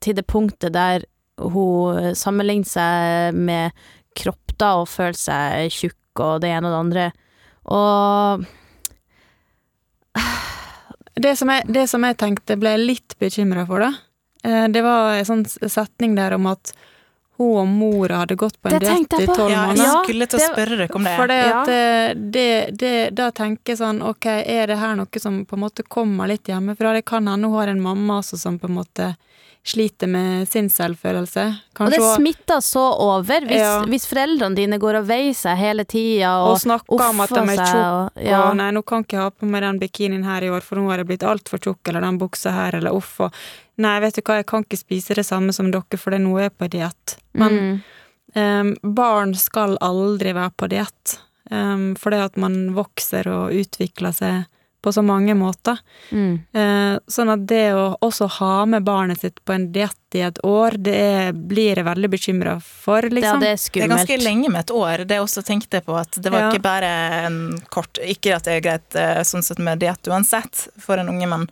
til 0.00 0.16
det 0.16 0.26
punktet 0.26 0.72
der 0.72 1.04
hun 1.36 2.14
sammenligner 2.16 2.64
seg 2.68 3.36
med 3.36 3.72
kropp 4.16 4.56
da, 4.58 4.74
og 4.80 4.88
føle 4.88 5.16
seg 5.18 5.70
tjukk 5.74 6.22
og 6.24 6.40
det 6.44 6.50
ene 6.56 6.68
og 6.70 6.72
det 6.74 6.82
andre. 6.84 7.06
Og 7.76 8.46
Det 11.16 11.32
som 11.36 11.48
jeg, 11.48 11.64
det 11.72 11.86
som 11.88 12.04
jeg 12.04 12.16
tenkte 12.20 12.58
ble 12.60 12.74
litt 12.76 13.14
bekymra 13.20 13.62
for, 13.68 13.80
da, 13.80 13.92
eh, 14.44 14.66
det 14.68 14.82
var 14.84 15.14
en 15.16 15.24
sånn 15.28 15.44
setning 15.48 16.12
der 16.18 16.34
om 16.36 16.44
at 16.50 16.74
hun 17.38 17.54
og 17.60 17.68
mora 17.68 18.18
hadde 18.22 18.36
gått 18.40 18.56
på 18.60 18.68
en 18.68 18.80
diett 18.80 19.12
i 19.16 19.26
tolv 19.28 19.52
måneder. 19.52 19.80
Ja, 19.80 19.86
jeg 19.94 20.04
skulle 20.04 20.28
til 20.28 20.40
å 20.40 20.44
spørre 20.50 20.76
dere 20.80 20.96
om 20.96 21.04
det. 21.08 21.14
For 21.16 21.28
det 21.32 21.38
Ja. 21.40 21.60
at 21.62 21.68
eh, 21.72 22.14
det, 22.36 22.46
det, 22.80 22.92
da 23.16 23.30
tenker 23.30 23.72
jeg 23.74 23.80
sånn, 23.80 24.02
ok, 24.04 24.26
er 24.44 24.66
det 24.72 24.78
her 24.80 24.94
noe 24.96 25.20
som 25.20 25.42
på 25.48 25.56
en 25.56 25.64
måte 25.64 25.84
kommer 25.88 26.28
litt 26.28 26.48
hjemmefra? 26.48 26.92
Det 26.96 27.04
kan 27.08 27.28
hende 27.28 27.48
hun 27.48 27.56
har 27.58 27.68
en 27.72 27.80
mamma 27.84 28.20
også 28.22 28.38
som 28.40 28.58
på 28.60 28.68
en 28.68 28.76
måte 28.76 29.10
sliter 29.66 30.06
med 30.06 30.48
sin 30.48 30.68
selvfølelse. 30.70 31.44
Og 31.80 31.90
det 31.90 31.98
smitter 31.98 32.60
så 32.62 32.84
over 33.02 33.46
hvis, 33.48 33.60
Ja. 33.60 33.82
hvis 33.84 34.06
foreldrene 34.06 34.54
dine 34.54 34.78
går 34.78 35.00
og 35.00 35.08
veier 35.08 35.34
seg 35.34 35.58
hele 35.58 35.84
tida 35.84 36.36
og 36.44 36.52
og 36.54 36.60
snakker 36.62 37.02
om 37.08 37.20
at 37.20 37.34
de 37.34 37.42
er 37.42 37.62
tjukke, 37.62 38.24
ja. 38.28 38.42
og 38.46 38.56
nei, 38.56 38.70
nå 38.70 38.84
kan 38.86 39.02
ikke 39.02 39.16
jeg 39.16 39.24
ha 39.24 39.30
på 39.30 39.50
meg 39.50 39.62
den 39.66 39.80
bikinien 39.82 40.24
her 40.24 40.46
i 40.46 40.50
år, 40.50 40.62
for 40.62 40.78
nå 40.78 40.88
har 40.90 41.02
jeg 41.02 41.10
blitt 41.10 41.26
altfor 41.26 41.58
tjukk, 41.58 41.82
eller 41.88 42.06
den 42.06 42.18
buksa 42.18 42.54
her, 42.54 42.78
eller 42.78 42.94
uff, 42.94 43.20
og 43.20 43.34
nei, 43.82 43.98
vet 44.00 44.14
du 44.14 44.22
hva, 44.22 44.38
jeg 44.40 44.46
kan 44.46 44.62
ikke 44.62 44.78
spise 44.78 45.18
det 45.18 45.26
samme 45.26 45.52
som 45.52 45.70
dere, 45.74 45.98
for 45.98 46.10
det 46.14 46.20
er 46.20 46.26
nå 46.28 46.38
jeg 46.38 46.52
er 46.52 46.56
på 46.56 46.70
diett. 46.70 47.18
Men 47.34 47.58
mm. 47.58 47.78
um, 48.34 48.74
barn 48.94 49.34
skal 49.34 49.76
aldri 49.80 50.32
være 50.32 50.54
på 50.56 50.70
diett, 50.70 51.18
um, 51.50 51.94
det 51.94 52.22
at 52.22 52.36
man 52.36 52.76
vokser 52.78 53.26
og 53.26 53.50
utvikler 53.50 54.14
seg 54.14 54.44
på 54.86 54.92
så 54.94 55.02
mange 55.02 55.34
måter. 55.38 55.80
Mm. 56.14 56.36
Eh, 56.54 56.98
sånn 57.10 57.32
at 57.34 57.42
det 57.50 57.64
å 57.74 57.88
også 58.06 58.28
ha 58.38 58.52
med 58.70 58.86
barnet 58.86 59.24
sitt 59.24 59.42
på 59.44 59.56
en 59.56 59.68
diett 59.74 60.14
i 60.14 60.22
et 60.24 60.38
år, 60.46 60.76
det 60.86 60.94
er, 60.96 61.32
blir 61.34 61.74
jeg 61.80 61.84
veldig 61.88 62.10
bekymra 62.14 62.54
for, 62.62 63.02
Ja, 63.10 63.14
liksom. 63.18 63.42
det 63.42 63.50
er 63.52 63.62
Det 63.74 63.82
er 63.84 63.92
ganske 63.96 64.18
lenge 64.22 64.48
med 64.54 64.60
et 64.62 64.74
år. 64.74 65.04
Det 65.10 65.18
også 65.20 65.42
tenkte 65.44 65.82
på, 65.84 65.96
at 65.98 66.14
det 66.22 66.30
var 66.32 66.46
Ja. 66.46 66.50
ikke 66.52 66.62
bare 66.62 66.92
en 67.26 67.58
kort 67.74 67.98
Ikke 68.06 68.36
at 68.36 68.44
det 68.46 68.56
er 68.56 68.64
greit 68.64 68.94
eh, 68.96 69.22
sånn 69.26 69.42
sett 69.44 69.58
med 69.58 69.80
diett 69.82 70.06
uansett 70.08 70.68
for 70.78 70.96
en 71.02 71.08
unge, 71.10 71.26
men 71.28 71.48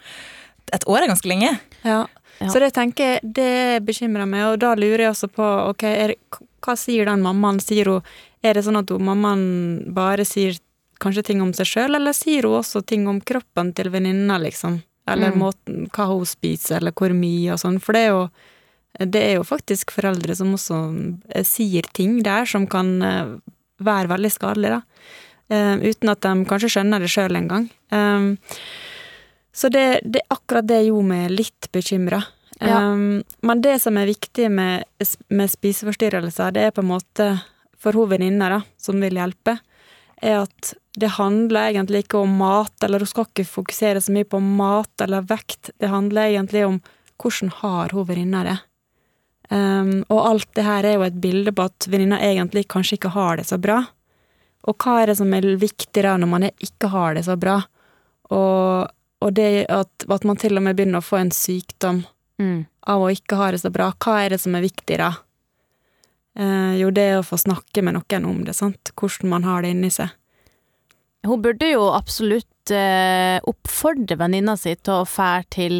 et 0.73 0.87
år 0.89 1.03
er 1.03 1.11
ganske 1.13 1.29
lenge. 1.29 1.59
Ja. 1.85 2.07
Ja. 2.41 2.49
Så 2.51 2.59
det 2.59 2.73
tenker 2.75 3.15
jeg, 3.15 3.21
det 3.37 3.85
bekymrer 3.87 4.27
meg, 4.27 4.43
og 4.53 4.59
da 4.65 4.73
lurer 4.75 5.05
jeg 5.07 5.11
også 5.13 5.29
på, 5.31 5.45
ok, 5.71 5.85
er, 5.85 6.15
hva 6.65 6.75
sier 6.79 7.07
den 7.07 7.23
mammaen? 7.23 7.61
Sier 7.63 7.87
hun, 7.93 8.03
er 8.43 8.55
det 8.55 8.65
sånn 8.67 8.81
at 8.81 8.91
hun, 8.91 9.05
mammaen 9.07 9.45
bare 9.95 10.25
sier 10.27 10.57
kanskje 11.03 11.25
ting 11.31 11.43
om 11.43 11.53
seg 11.57 11.67
sjøl, 11.67 11.95
eller 11.97 12.13
sier 12.17 12.47
hun 12.47 12.61
også 12.61 12.85
ting 12.87 13.07
om 13.11 13.21
kroppen 13.21 13.73
til 13.75 13.91
venninna, 13.95 14.39
liksom? 14.43 14.83
Eller 15.09 15.33
Mm. 15.33 15.39
måten, 15.39 15.91
hva 15.93 16.07
hun 16.09 16.25
spiser, 16.25 16.79
eller 16.79 16.93
hvor 16.93 17.13
mye 17.13 17.53
og 17.53 17.59
sånn, 17.61 17.81
for 17.81 17.93
det 17.93 18.07
er 18.07 18.13
jo 18.15 18.29
det 18.99 19.21
er 19.21 19.33
jo 19.35 19.43
faktisk 19.43 19.91
foreldre 19.91 20.37
som 20.39 20.53
også 20.55 20.77
eh, 21.35 21.43
sier 21.43 21.83
ting 21.93 22.23
der 22.23 22.45
som 22.47 22.67
kan 22.71 23.03
eh, 23.03 23.33
være 23.83 24.09
veldig 24.13 24.31
skadelig, 24.31 24.71
da. 24.71 24.83
Eh, 25.51 25.91
uten 25.91 26.13
at 26.13 26.21
de 26.23 26.45
kanskje 26.47 26.71
skjønner 26.77 27.03
det 27.03 27.11
sjøl 27.11 27.35
engang. 27.37 27.67
Um, 27.91 28.39
så 29.53 29.69
det, 29.69 30.01
det, 30.05 30.23
akkurat 30.31 30.67
det 30.67 30.85
gjorde 30.87 31.09
meg 31.11 31.35
litt 31.35 31.69
bekymra. 31.75 32.23
Ja. 32.61 32.93
Um, 32.93 33.25
men 33.43 33.61
det 33.67 33.81
som 33.83 33.99
er 33.99 34.07
viktig 34.07 34.47
med, 34.51 34.87
med 35.29 35.51
spiseforstyrrelser, 35.51 36.55
det 36.55 36.69
er 36.69 36.75
på 36.75 36.85
en 36.85 36.93
måte 36.95 37.29
for 37.77 37.93
hun 37.99 38.09
venninna 38.15 38.63
som 38.81 39.03
vil 39.03 39.19
hjelpe, 39.19 39.59
er 40.25 40.43
at 40.45 40.75
det 40.99 41.17
handler 41.17 41.73
egentlig 41.73 42.05
ikke 42.05 42.21
om 42.23 42.37
mat, 42.39 42.75
eller 42.85 43.03
hun 43.03 43.11
skal 43.11 43.27
ikke 43.29 43.47
fokusere 43.51 44.03
så 44.03 44.15
mye 44.15 44.29
på 44.29 44.41
mat 44.43 45.05
eller 45.05 45.27
vekt. 45.27 45.73
Det 45.83 45.91
handler 45.91 46.31
egentlig 46.31 46.65
om 46.67 46.79
hvordan 47.21 47.51
har 47.61 47.95
hun 47.95 48.09
venninna 48.09 48.45
det. 48.47 48.57
Um, 49.51 50.05
og 50.09 50.23
alt 50.25 50.49
det 50.57 50.65
her 50.65 50.87
er 50.89 50.97
jo 50.97 51.05
et 51.07 51.21
bilde 51.21 51.53
på 51.53 51.67
at 51.69 51.89
venninna 51.91 52.19
egentlig 52.23 52.65
kanskje 52.73 52.97
ikke 52.99 53.13
har 53.15 53.39
det 53.41 53.49
så 53.51 53.59
bra. 53.61 53.83
Og 54.65 54.79
hva 54.81 55.01
er 55.03 55.11
det 55.11 55.19
som 55.19 55.35
er 55.37 55.51
viktig 55.61 56.07
da 56.07 56.15
når 56.17 56.31
man 56.31 56.49
ikke 56.49 56.89
har 56.95 57.19
det 57.19 57.27
så 57.27 57.37
bra? 57.37 57.59
Og, 58.33 58.89
og 59.21 59.35
det 59.37 59.67
at, 59.69 60.07
at 60.09 60.25
man 60.25 60.41
til 60.41 60.57
og 60.57 60.65
med 60.65 60.79
begynner 60.79 61.03
å 61.03 61.07
få 61.07 61.21
en 61.21 61.35
sykdom 61.35 62.05
Mm. 62.41 62.65
av 62.91 63.03
å 63.03 63.13
ikke 63.15 63.37
ha 63.39 63.53
det 63.55 63.61
så 63.63 63.71
bra, 63.71 63.93
hva 64.03 64.17
er 64.25 64.35
det 64.35 64.41
som 64.43 64.55
er 64.59 64.65
viktig 64.65 64.99
da? 64.99 65.13
Eh, 66.35 66.75
jo, 66.81 66.91
det 66.91 67.09
å 67.19 67.25
få 67.27 67.39
snakke 67.39 67.83
med 67.87 67.95
noen 67.95 68.25
om 68.27 68.45
det, 68.47 68.57
sant? 68.59 68.91
Hvordan 68.99 69.31
man 69.31 69.45
har 69.47 69.63
det 69.63 69.71
inni 69.75 69.91
seg. 69.95 70.11
Hun 71.25 71.41
burde 71.45 71.69
jo 71.71 71.87
absolutt 71.95 72.73
eh, 72.75 73.39
oppfordre 73.49 74.19
venninna 74.21 74.57
si 74.61 74.75
til 74.77 74.99
å 74.99 75.07
fære 75.09 75.47
til 75.55 75.77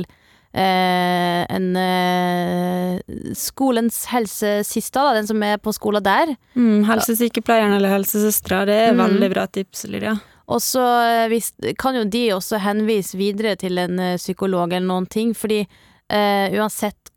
eh, 0.55 1.43
en 1.53 1.67
eh, 1.77 3.01
skolens 3.37 4.05
helsesista, 4.13 5.03
da, 5.05 5.17
den 5.19 5.29
som 5.29 5.43
er 5.45 5.59
på 5.61 5.75
skolen 5.77 6.05
der. 6.07 6.33
Mm, 6.57 6.85
helsesykepleieren 6.89 7.77
eller 7.77 7.93
helsesøstera, 7.99 8.65
det 8.71 8.79
er 8.87 8.95
Mm. 8.95 9.03
veldig 9.05 9.31
bra 9.35 9.47
tips, 9.47 9.85
Lydia. 9.91 10.17
Og 10.49 10.61
så 10.61 10.85
eh, 11.29 11.75
kan 11.81 11.97
jo 11.97 12.05
de 12.05 12.29
også 12.37 12.61
henvise 12.61 13.17
videre 13.19 13.57
til 13.57 13.79
en 13.79 13.99
eh, 13.99 14.17
psykolog 14.21 14.73
eller 14.73 14.87
noen 14.87 15.07
ting, 15.11 15.35
fordi 15.35 15.67
eh, 16.09 16.53
uansett 16.57 17.11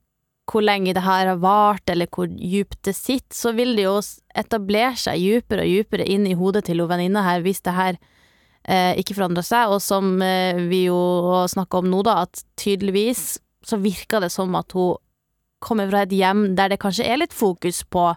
hvor 0.48 0.63
lenge 0.63 0.94
det 0.96 1.04
her 1.04 1.27
har 1.27 1.42
vart, 1.44 1.89
eller 1.92 2.08
hvor 2.12 2.30
djupt 2.32 2.80
det 2.88 2.96
sitter, 2.96 3.36
så 3.36 3.51
vil 3.58 3.75
det 3.75 3.88
jo 3.88 3.98
etablere 4.38 4.96
seg 5.00 5.20
djupere 5.20 5.66
og 5.66 5.74
djupere 5.74 6.08
inn 6.08 6.27
i 6.30 6.38
hodet 6.39 6.66
til 6.68 6.80
hun 6.82 6.92
venninna 6.92 7.25
her, 7.25 7.44
hvis 7.44 7.60
det 7.66 7.74
her 7.75 7.98
eh, 8.63 8.94
ikke 9.01 9.18
forandrer 9.18 9.46
seg. 9.46 9.74
Og 9.74 9.82
som 9.84 10.22
eh, 10.24 10.62
vi 10.70 10.86
jo 10.88 11.44
snakker 11.51 11.84
om 11.84 11.92
nå, 11.92 12.04
da, 12.08 12.22
at 12.27 12.46
tydeligvis 12.60 13.42
så 13.68 13.80
virker 13.82 14.24
det 14.24 14.32
som 14.32 14.56
at 14.56 14.72
hun 14.77 14.96
kommer 15.63 15.89
fra 15.89 16.06
et 16.06 16.13
hjem 16.13 16.51
der 16.56 16.70
det 16.70 16.80
kanskje 16.80 17.08
er 17.10 17.20
litt 17.20 17.34
fokus 17.34 17.82
på 17.89 18.12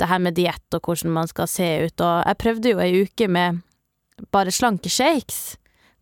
det 0.00 0.08
her 0.10 0.18
med 0.18 0.34
diett 0.34 0.74
og 0.74 0.82
hvordan 0.82 1.12
man 1.14 1.28
skal 1.30 1.48
se 1.48 1.68
ut, 1.86 2.02
og 2.02 2.24
jeg 2.26 2.40
prøvde 2.40 2.72
jo 2.72 2.82
ei 2.82 3.02
uke 3.04 3.28
med 3.30 3.60
bare 4.34 4.52
slankeshakes 4.52 5.56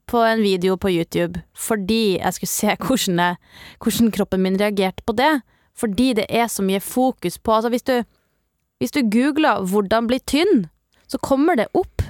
på 0.08 0.22
en 0.24 0.40
video 0.42 0.78
på 0.80 0.90
YouTube, 0.90 1.42
fordi 1.54 2.16
jeg 2.16 2.34
skulle 2.34 2.50
se 2.50 2.74
hvordan, 2.80 3.20
jeg, 3.20 3.36
hvordan 3.84 4.12
kroppen 4.14 4.42
min 4.42 4.58
reagerte 4.60 5.04
på 5.06 5.14
det. 5.18 5.34
Fordi 5.78 6.12
det 6.18 6.26
er 6.28 6.48
så 6.50 6.64
mye 6.66 6.82
fokus 6.82 7.38
på 7.38 7.54
Altså, 7.54 7.70
hvis 7.70 7.86
du, 7.86 8.02
hvis 8.82 8.94
du 8.94 9.02
googler 9.02 9.62
'hvordan 9.62 10.06
bli 10.10 10.18
tynn', 10.18 10.68
så 11.06 11.18
kommer 11.18 11.56
det 11.56 11.68
opp 11.74 12.02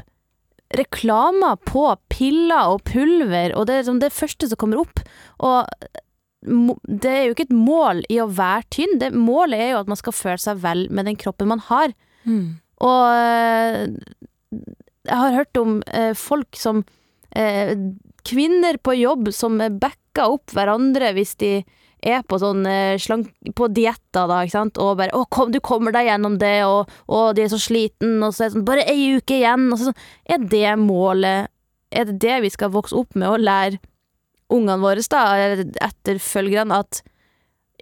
reklamer 0.77 1.57
på 1.65 1.85
piller 2.13 2.75
og 2.75 2.83
pulver, 2.89 3.55
og 3.57 3.67
det 3.67 3.75
er 3.75 3.83
liksom 3.83 4.03
det 4.03 4.13
første 4.13 4.49
som 4.51 4.61
kommer 4.61 4.83
opp. 4.83 5.01
Og 5.41 5.69
det 6.43 7.13
er 7.13 7.25
jo 7.27 7.35
ikke 7.35 7.49
et 7.49 7.57
mål 7.57 8.03
i 8.13 8.21
å 8.23 8.29
være 8.31 8.67
tynn, 8.75 8.99
det 9.01 9.15
målet 9.17 9.63
er 9.63 9.71
jo 9.73 9.81
at 9.83 9.91
man 9.91 10.01
skal 10.01 10.17
føle 10.17 10.43
seg 10.43 10.61
vel 10.63 10.87
med 10.95 11.09
den 11.09 11.19
kroppen 11.21 11.51
man 11.51 11.65
har. 11.71 11.95
Og 12.85 13.05
eh, 13.17 13.89
jeg 15.09 15.23
har 15.23 15.39
hørt 15.39 15.57
om 15.61 15.81
eh, 15.87 16.13
folk 16.15 16.59
som 16.59 16.85
eh, 17.37 17.75
Kvinner 18.29 18.77
på 18.85 18.93
jobb 18.93 19.31
som 19.33 19.57
backer 19.81 20.35
opp 20.35 20.53
hverandre 20.53 21.15
hvis 21.17 21.31
de 21.41 21.53
er 22.03 22.23
på 22.27 22.39
sånn 22.41 22.67
eh, 22.69 22.99
slank... 23.01 23.31
På 23.59 23.69
dietter, 23.73 24.29
da, 24.31 24.43
ikke 24.45 24.55
sant, 24.55 24.81
og 24.83 24.99
bare 25.01 25.15
'Å, 25.15 25.25
kom, 25.33 25.53
du 25.53 25.61
kommer 25.65 25.95
deg 25.95 26.11
gjennom 26.11 26.39
det', 26.39 26.65
og, 26.67 26.91
'Å, 27.09 27.35
de 27.35 27.45
er 27.45 27.53
så 27.53 27.61
sliten, 27.61 28.19
og 28.23 28.35
så 28.35 28.45
er 28.45 28.49
det 28.49 28.57
sånn 28.57 28.67
'Bare 28.69 28.87
ei 28.89 29.17
uke 29.19 29.39
igjen', 29.41 29.69
og 29.73 29.79
så 29.79 29.91
sånn. 29.91 30.03
Er 30.29 30.39
det 30.39 30.79
målet 30.79 31.49
Er 31.91 32.05
det 32.05 32.19
det 32.21 32.43
vi 32.45 32.51
skal 32.53 32.69
vokse 32.69 32.93
opp 32.93 33.15
med, 33.17 33.29
og 33.29 33.41
lære 33.41 33.79
ungene 34.53 34.83
våre, 34.83 35.01
da, 35.09 35.23
eller 35.41 35.65
etterfølgerne, 35.81 36.81
at 36.85 37.03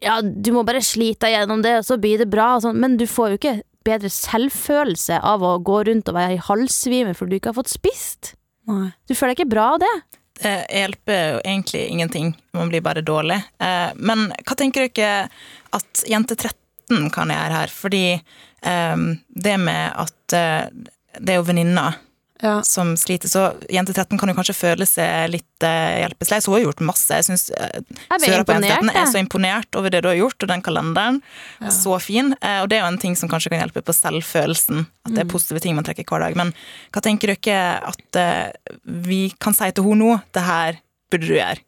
ja, 0.03 0.21
du 0.23 0.53
må 0.53 0.63
bare 0.63 0.83
slite 0.85 1.27
deg 1.27 1.35
gjennom 1.35 1.63
det, 1.65 1.79
og 1.81 1.87
så 1.89 1.97
blir 1.99 2.21
det 2.21 2.29
bra, 2.31 2.61
sånn, 2.63 2.79
men 2.79 2.97
du 3.01 3.07
får 3.11 3.33
jo 3.33 3.39
ikke 3.41 3.57
bedre 3.87 4.11
selvfølelse 4.13 5.21
av 5.23 5.45
å 5.47 5.57
gå 5.65 5.81
rundt 5.89 6.11
og 6.11 6.19
være 6.19 6.37
i 6.37 6.43
halvsvime 6.43 7.15
fordi 7.17 7.35
du 7.35 7.39
ikke 7.41 7.53
har 7.53 7.61
fått 7.61 7.75
spist. 7.75 8.35
Nei. 8.67 8.91
Du 9.07 9.15
føler 9.15 9.35
deg 9.35 9.43
ikke 9.43 9.55
bra 9.55 9.73
av 9.75 9.83
det. 9.83 9.95
Det 10.37 10.67
hjelper 10.71 11.21
jo 11.33 11.39
egentlig 11.45 11.87
ingenting, 11.87 12.35
man 12.53 12.69
blir 12.69 12.81
bare 12.85 13.01
dårlig. 13.01 13.39
Eh, 13.59 13.93
Men 13.97 14.29
hva 14.45 14.57
tenker 14.57 14.89
dere 14.89 15.29
at 15.77 16.03
jente 16.09 16.37
13 16.37 17.09
kan 17.15 17.33
gjøre 17.33 17.61
her? 17.61 17.73
Fordi 17.73 18.05
eh, 18.13 18.97
det 19.29 19.57
med 19.59 19.93
at 19.97 20.37
eh, 20.37 20.69
det 21.17 21.33
er 21.33 21.41
jo 21.41 21.49
venninner 21.49 21.97
Ja. 22.43 22.59
som 22.69 22.91
sliter, 23.01 23.31
så 23.33 23.47
jente 23.73 23.95
13 23.97 24.19
kan 24.21 24.29
jo 24.29 24.35
kanskje 24.37 24.53
føle 24.59 24.85
seg 24.85 25.31
litt 25.33 25.65
eh, 25.65 26.03
hjelpeløs. 26.03 26.45
Hun 26.47 26.55
har 26.59 26.65
gjort 26.67 26.83
masse. 26.85 27.09
Jeg 27.17 27.25
syns 27.25 27.47
Søra 27.49 28.43
på 28.45 28.53
jente 28.53 28.69
13 28.75 28.91
er 28.93 29.07
så 29.09 29.23
imponert 29.23 29.79
over 29.81 29.89
det 29.95 30.03
du 30.05 30.09
har 30.11 30.19
gjort, 30.19 30.37
og 30.45 30.51
den 30.53 30.61
kalenderen. 30.67 31.23
Ja. 31.63 31.71
Så 31.73 31.97
fin. 32.05 32.35
Eh, 32.43 32.59
Og 32.61 32.69
det 32.69 32.77
er 32.77 32.85
jo 32.85 32.91
en 32.93 32.99
ting 33.01 33.17
som 33.17 33.29
kanskje 33.33 33.55
kan 33.55 33.63
hjelpe 33.65 33.81
på 33.83 33.95
selvfølelsen. 33.97 34.85
At 35.07 35.11
Mm. 35.11 35.15
det 35.17 35.25
er 35.25 35.33
positive 35.33 35.61
ting 35.65 35.75
man 35.79 35.85
trekker 35.89 36.05
hver 36.05 36.21
dag. 36.27 36.37
Men 36.37 36.53
hva 36.93 37.01
tenker 37.01 37.33
dere 37.33 37.81
at 37.89 38.17
eh, 38.21 38.53
vi 38.85 39.31
kan 39.41 39.55
si 39.57 39.71
til 39.73 39.85
henne 39.89 40.05
nå? 40.05 40.21
Det 40.37 40.43
her 40.45 40.81
burde 41.11 41.27
du 41.27 41.35
gjøre. 41.39 41.59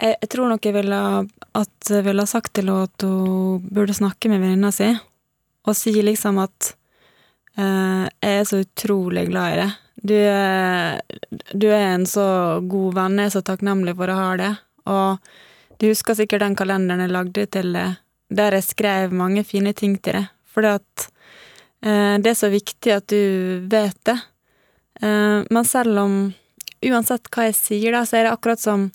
Jeg, 0.00 0.16
jeg 0.22 0.28
tror 0.32 0.48
nok 0.48 0.64
jeg 0.64 0.72
ville, 0.74 1.28
at 1.60 1.90
jeg 1.92 2.04
ville 2.06 2.26
sagt 2.26 2.54
til 2.56 2.64
henne 2.70 2.88
at 2.88 3.02
hun 3.04 3.60
burde 3.68 3.92
snakke 3.92 4.30
med 4.32 4.40
venninna 4.40 4.72
si, 4.72 4.88
og 5.68 5.76
si 5.76 5.92
liksom 6.00 6.38
at 6.40 6.70
eh, 6.72 6.76
jeg 7.60 8.40
er 8.40 8.46
så 8.48 8.60
utrolig 8.64 9.26
glad 9.28 9.52
i 9.52 9.60
det. 9.60 9.70
Du 10.00 10.16
er, 10.16 11.00
du 11.52 11.66
er 11.68 11.90
en 11.90 12.06
så 12.08 12.24
god 12.64 12.96
venn, 12.96 13.18
jeg 13.20 13.30
er 13.30 13.34
så 13.34 13.42
takknemlig 13.44 13.94
for 13.98 14.12
å 14.12 14.16
ha 14.16 14.30
det. 14.40 14.50
Og 14.88 15.32
du 15.80 15.88
husker 15.90 16.16
sikkert 16.16 16.44
den 16.44 16.56
kalenderen 16.56 17.04
jeg 17.04 17.12
lagde 17.12 17.46
til 17.52 17.74
det, 17.76 17.86
der 18.32 18.56
jeg 18.56 18.68
skrev 18.68 19.14
mange 19.16 19.44
fine 19.44 19.74
ting 19.76 19.98
til 20.00 20.20
deg. 20.20 20.32
For 20.50 20.66
eh, 20.66 22.16
det 22.20 22.32
er 22.32 22.38
så 22.38 22.50
viktig 22.52 22.94
at 22.96 23.06
du 23.12 23.66
vet 23.70 23.98
det. 24.08 24.18
Eh, 25.02 25.40
men 25.48 25.68
selv 25.68 26.04
om 26.04 26.20
Uansett 26.80 27.28
hva 27.28 27.44
jeg 27.44 27.58
sier, 27.58 27.92
da, 27.92 28.06
så 28.08 28.16
er 28.16 28.24
det 28.24 28.30
akkurat 28.32 28.60
som 28.60 28.86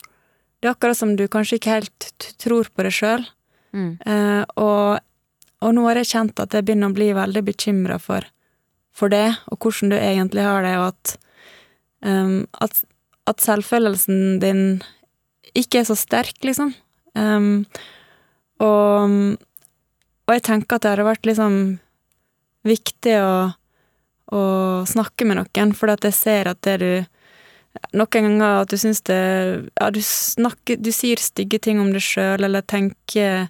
det 0.65 0.71
er 0.71 0.73
akkurat 0.73 0.97
som 0.97 1.11
du 1.13 1.27
kanskje 1.29 1.59
ikke 1.59 1.75
helt 1.75 2.25
tror 2.41 2.65
på 2.73 2.81
det 2.87 2.91
sjøl. 2.97 3.21
Mm. 3.75 3.91
Eh, 4.01 4.43
og, 4.57 5.03
og 5.61 5.75
nå 5.77 5.83
har 5.85 5.99
jeg 6.01 6.09
kjent 6.15 6.41
at 6.41 6.55
jeg 6.57 6.65
begynner 6.65 6.89
å 6.89 6.95
bli 6.95 7.11
veldig 7.13 7.43
bekymra 7.45 7.99
for, 8.01 8.25
for 8.95 9.11
det, 9.11 9.27
og 9.51 9.59
hvordan 9.59 9.91
du 9.91 9.97
egentlig 9.99 10.45
har 10.45 10.63
det, 10.63 10.75
og 10.79 10.87
at, 10.93 11.15
um, 12.07 12.45
at, 12.63 12.79
at 13.27 13.43
selvfølelsen 13.43 14.39
din 14.43 14.63
ikke 15.55 15.81
er 15.81 15.89
så 15.89 15.97
sterk, 15.99 16.37
liksom. 16.47 16.73
Um, 17.15 17.65
og, 18.63 19.35
og 20.27 20.33
jeg 20.35 20.45
tenker 20.47 20.77
at 20.77 20.85
det 20.85 20.93
hadde 20.93 21.07
vært 21.07 21.27
liksom 21.27 21.57
viktig 22.65 23.17
å, 23.21 23.35
å 24.33 24.41
snakke 24.89 25.27
med 25.27 25.39
noen, 25.41 25.75
for 25.77 25.91
jeg 25.91 26.15
ser 26.15 26.49
at 26.51 26.63
det 26.65 26.79
du 26.81 26.91
noen 27.91 28.07
ganger 28.07 28.61
at 28.61 28.71
du 28.71 28.77
syns 28.79 29.01
det 29.03 29.19
Ja, 29.75 29.89
du 29.91 29.99
snakker 29.99 30.77
Du 30.79 30.93
sier 30.95 31.19
stygge 31.19 31.59
ting 31.59 31.81
om 31.83 31.89
deg 31.91 32.03
sjøl, 32.03 32.45
eller 32.47 32.63
tenker 32.63 33.49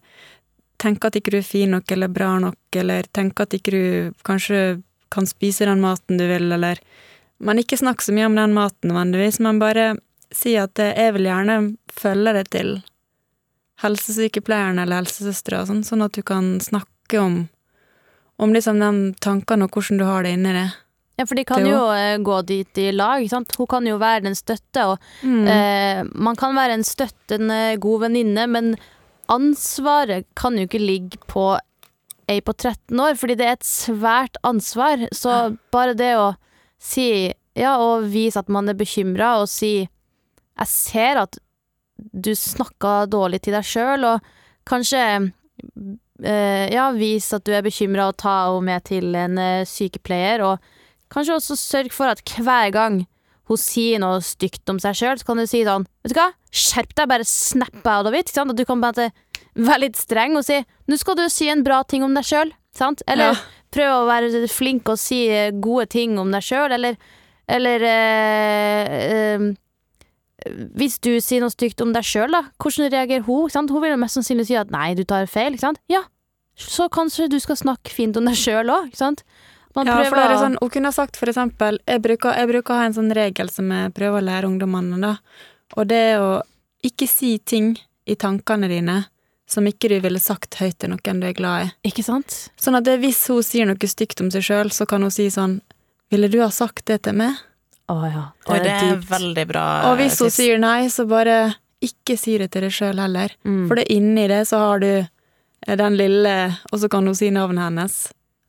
Tenker 0.81 1.11
at 1.11 1.19
ikke 1.19 1.35
du 1.35 1.37
er 1.39 1.45
fin 1.45 1.71
nok 1.71 1.91
eller 1.93 2.09
bra 2.11 2.31
nok, 2.41 2.57
eller 2.75 3.05
tenker 3.15 3.45
at 3.45 3.53
ikke 3.55 3.71
du 3.71 3.83
kanskje 4.27 4.81
kan 5.15 5.27
spise 5.29 5.65
den 5.69 5.81
maten 5.83 6.19
du 6.19 6.25
vil, 6.29 6.51
eller 6.51 6.79
Men 7.39 7.59
ikke 7.59 7.75
snakk 7.77 7.99
så 7.99 8.13
mye 8.15 8.29
om 8.29 8.35
den 8.37 8.53
maten 8.55 8.87
nødvendigvis, 8.93 9.41
men 9.43 9.57
bare 9.59 9.97
si 10.31 10.53
at 10.55 10.79
jeg 10.79 11.11
vil 11.17 11.27
gjerne 11.27 11.57
følge 11.91 12.31
det 12.37 12.45
til 12.53 12.69
helsesykepleieren 13.83 14.79
eller 14.79 15.01
helsesøstera, 15.03 15.65
sånn, 15.67 15.83
sånn 15.83 16.05
at 16.05 16.15
du 16.15 16.23
kan 16.25 16.55
snakke 16.63 17.19
om 17.21 17.41
om 18.39 18.51
liksom 18.51 18.79
de 18.83 18.89
tankene 19.23 19.63
og 19.67 19.71
hvordan 19.77 19.99
du 19.99 20.03
har 20.03 20.23
det 20.25 20.33
inni 20.35 20.51
det. 20.51 20.65
Ja, 21.19 21.23
for 21.25 21.35
de 21.39 21.45
kan 21.47 21.63
jo 21.63 21.71
jo- 21.71 21.91
eh, 21.95 22.17
gå 22.19 22.41
dit 22.45 22.77
i 22.77 22.91
lag, 22.91 23.23
sant. 23.29 23.55
Hun 23.55 23.67
kan 23.67 23.85
jo 23.87 23.97
være 23.97 24.25
en 24.27 24.35
støtte, 24.35 24.83
og 24.85 24.99
Mm. 25.23 25.47
eh, 25.47 26.03
man 26.13 26.35
kan 26.35 26.53
være 26.55 26.73
en 26.73 26.83
støttende 26.83 27.79
god 27.79 28.01
venninne, 28.01 28.49
men 28.49 28.75
ansvaret 29.29 30.25
kan 30.35 30.57
jo 30.57 30.67
ikke 30.67 30.85
ligge 30.85 31.17
på 31.27 31.57
ei 32.31 32.41
på 32.41 32.53
13 32.53 32.99
år, 32.99 33.15
fordi 33.19 33.37
det 33.39 33.47
er 33.47 33.57
et 33.57 33.67
svært 33.67 34.39
ansvar. 34.47 35.07
Så 35.15 35.55
bare 35.73 35.97
det 35.97 36.13
å 36.19 36.33
si 36.81 37.31
ja, 37.55 37.77
og 37.79 38.09
vise 38.11 38.41
at 38.41 38.51
man 38.51 38.67
er 38.69 38.77
bekymra, 38.77 39.37
og 39.41 39.49
si 39.51 39.85
jeg 39.85 40.71
ser 40.71 41.21
at 41.21 41.39
du 41.95 42.33
snakka 42.35 43.05
dårlig 43.11 43.41
til 43.45 43.55
deg 43.55 43.67
sjøl, 43.67 44.03
og 44.09 44.67
kanskje 44.67 45.01
eh, 45.23 46.65
ja, 46.73 46.89
vise 46.95 47.39
at 47.39 47.45
du 47.47 47.53
er 47.55 47.63
bekymra, 47.65 48.09
og 48.11 48.19
ta 48.19 48.35
henne 48.49 48.67
med 48.67 48.87
til 48.87 49.15
en 49.19 49.39
eh, 49.39 49.67
sykepleier, 49.67 50.43
og 50.43 50.63
kanskje 51.13 51.39
også 51.39 51.59
sørg 51.59 51.95
for 51.95 52.11
at 52.11 52.23
hver 52.35 52.73
gang 52.75 53.03
hun 53.45 53.61
sier 53.61 54.01
noe 54.01 54.19
stygt 54.25 54.67
om 54.71 54.79
seg 54.81 54.97
sjøl, 54.97 55.19
så 55.21 55.27
kan 55.27 55.39
du 55.39 55.45
si 55.47 55.61
sånn 55.67 55.85
Vet 56.03 56.15
du 56.15 56.17
hva, 56.17 56.31
skjerp 56.49 56.95
deg, 56.97 57.09
bare 57.11 57.27
snap 57.29 57.85
out 57.85 58.09
of 58.09 58.15
it. 58.17 58.27
Ikke 58.27 58.39
sant? 58.39 58.53
At 58.53 58.59
du 58.59 58.65
kan 58.67 58.81
bare 58.81 59.09
være 59.55 59.79
litt 59.87 59.99
streng 59.99 60.35
og 60.37 60.45
si 60.47 60.61
Nå 60.87 60.97
skal 61.01 61.15
du 61.17 61.25
si 61.33 61.47
en 61.49 61.63
bra 61.65 61.81
ting 61.87 62.03
om 62.05 62.13
deg 62.13 62.25
sjøl, 62.27 62.51
sant? 62.75 63.01
Eller 63.07 63.31
Ja. 63.33 63.35
prøve 63.73 63.93
å 64.03 64.07
være 64.07 64.47
flink 64.51 64.87
og 64.91 64.99
si 65.01 65.27
eh, 65.29 65.51
gode 65.51 65.87
ting 65.89 66.17
om 66.19 66.31
deg 66.31 66.43
sjøl, 66.45 66.71
eller 66.75 66.97
Eller 67.47 67.79
øh, 67.85 69.45
øh, 69.45 69.53
Hvis 70.75 70.99
du 70.99 71.19
sier 71.21 71.41
noe 71.41 71.53
stygt 71.53 71.81
om 71.81 71.93
deg 71.93 72.03
sjøl, 72.05 72.31
da, 72.31 72.43
hvordan 72.61 72.91
reagerer 72.91 73.25
hun? 73.25 73.49
Sant? 73.49 73.71
Hun 73.71 73.81
vil 73.81 73.95
mest 73.97 74.17
sannsynlig 74.19 74.47
si 74.49 74.57
at 74.59 74.69
nei, 74.73 74.93
du 74.93 75.03
tar 75.07 75.25
feil, 75.31 75.57
sant? 75.61 75.79
Ja, 75.89 76.03
så 76.55 76.87
kanskje 76.89 77.29
du 77.31 77.39
skal 77.39 77.57
snakke 77.59 77.91
fint 77.91 78.17
om 78.17 78.25
deg 78.29 78.37
sjøl 78.39 78.69
òg, 78.71 78.91
ikke 78.91 79.01
sant? 79.01 79.23
Man 79.75 79.87
Ja, 79.89 79.97
for 80.07 80.15
det 80.15 80.27
er 80.31 80.37
sånn, 80.39 80.57
Hun 80.61 80.69
kunne 80.71 80.87
ha 80.87 80.95
sagt 80.95 81.17
for 81.19 81.27
eksempel 81.27 81.79
jeg 81.83 82.01
bruker, 82.03 82.35
jeg 82.37 82.47
bruker 82.47 82.73
å 82.73 82.77
ha 82.79 82.85
en 82.85 82.93
sånn 82.95 83.11
regel 83.15 83.49
som 83.51 83.71
jeg 83.73 83.91
prøver 83.97 84.21
å 84.21 84.27
lære 84.29 84.47
ungdommene, 84.47 84.99
da. 85.01 85.17
Og 85.75 85.87
det 85.89 85.97
er 86.13 86.21
å 86.23 86.29
ikke 86.85 87.07
si 87.09 87.37
ting 87.39 87.73
i 88.05 88.15
tankene 88.15 88.69
dine 88.69 89.01
som 89.47 89.65
ikke 89.69 89.89
du 89.91 89.99
ville 90.01 90.19
sagt 90.19 90.55
høyt 90.59 90.77
til 90.81 90.89
noen 90.89 91.19
du 91.21 91.27
er 91.27 91.33
glad 91.37 91.67
i. 91.67 91.89
Ikke 91.91 92.03
sant? 92.03 92.49
Sånn 92.57 92.75
at 92.79 92.83
det, 92.87 92.99
hvis 93.03 93.19
hun 93.29 93.43
sier 93.45 93.65
noe 93.69 93.89
stygt 93.89 94.21
om 94.21 94.31
seg 94.33 94.41
sjøl, 94.47 94.71
så 94.73 94.87
kan 94.89 95.01
hun 95.05 95.11
si 95.13 95.27
sånn 95.29 95.59
Ville 96.13 96.27
du 96.29 96.37
ha 96.43 96.51
sagt 96.53 96.85
det 96.85 96.99
til 97.07 97.15
meg? 97.17 97.33
Å 97.89 97.95
ja. 98.05 98.23
Oi, 98.49 98.59
det 98.61 98.71
er 98.71 98.91
dypt. 98.95 99.07
veldig 99.09 99.45
bra 99.49 99.63
Og 99.91 99.97
hvis 99.97 100.19
hun 100.21 100.27
tips. 100.29 100.35
sier 100.37 100.59
nei, 100.61 100.87
så 100.89 101.05
bare 101.09 101.55
ikke 101.81 102.15
si 102.17 102.37
det 102.37 102.51
til 102.53 102.61
deg 102.65 102.71
sjøl 102.73 102.97
heller. 103.01 103.33
Mm. 103.45 103.63
For 103.67 103.75
det 103.75 103.87
inni 103.93 104.27
det 104.29 104.43
så 104.49 104.57
har 104.61 104.79
du 104.81 104.87
eh, 104.95 105.75
den 105.77 105.97
lille, 105.97 106.35
og 106.71 106.79
så 106.81 106.89
kan 106.89 107.05
hun 107.05 107.17
si 107.17 107.29
navnet 107.33 107.65
hennes. 107.67 107.97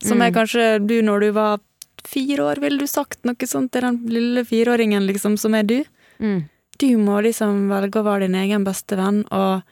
Som 0.05 0.21
er 0.23 0.31
Mm. 0.31 0.35
kanskje 0.37 0.87
du 0.87 1.01
når 1.03 1.21
du 1.21 1.31
var 1.33 1.59
fire 2.05 2.45
år, 2.45 2.61
ville 2.61 2.79
du 2.79 2.87
sagt 2.87 3.25
noe 3.25 3.47
sånt 3.49 3.73
til 3.73 3.83
den 3.83 3.99
lille 4.07 4.45
fireåringen, 4.45 5.07
liksom, 5.09 5.37
som 5.39 5.55
er 5.55 5.63
du? 5.65 5.83
Mm. 6.21 6.45
Du 6.79 6.87
må 7.01 7.21
liksom 7.25 7.69
velge 7.73 8.01
å 8.01 8.05
være 8.05 8.29
din 8.29 8.37
egen 8.37 8.65
beste 8.65 8.97
venn, 8.97 9.25
og 9.33 9.63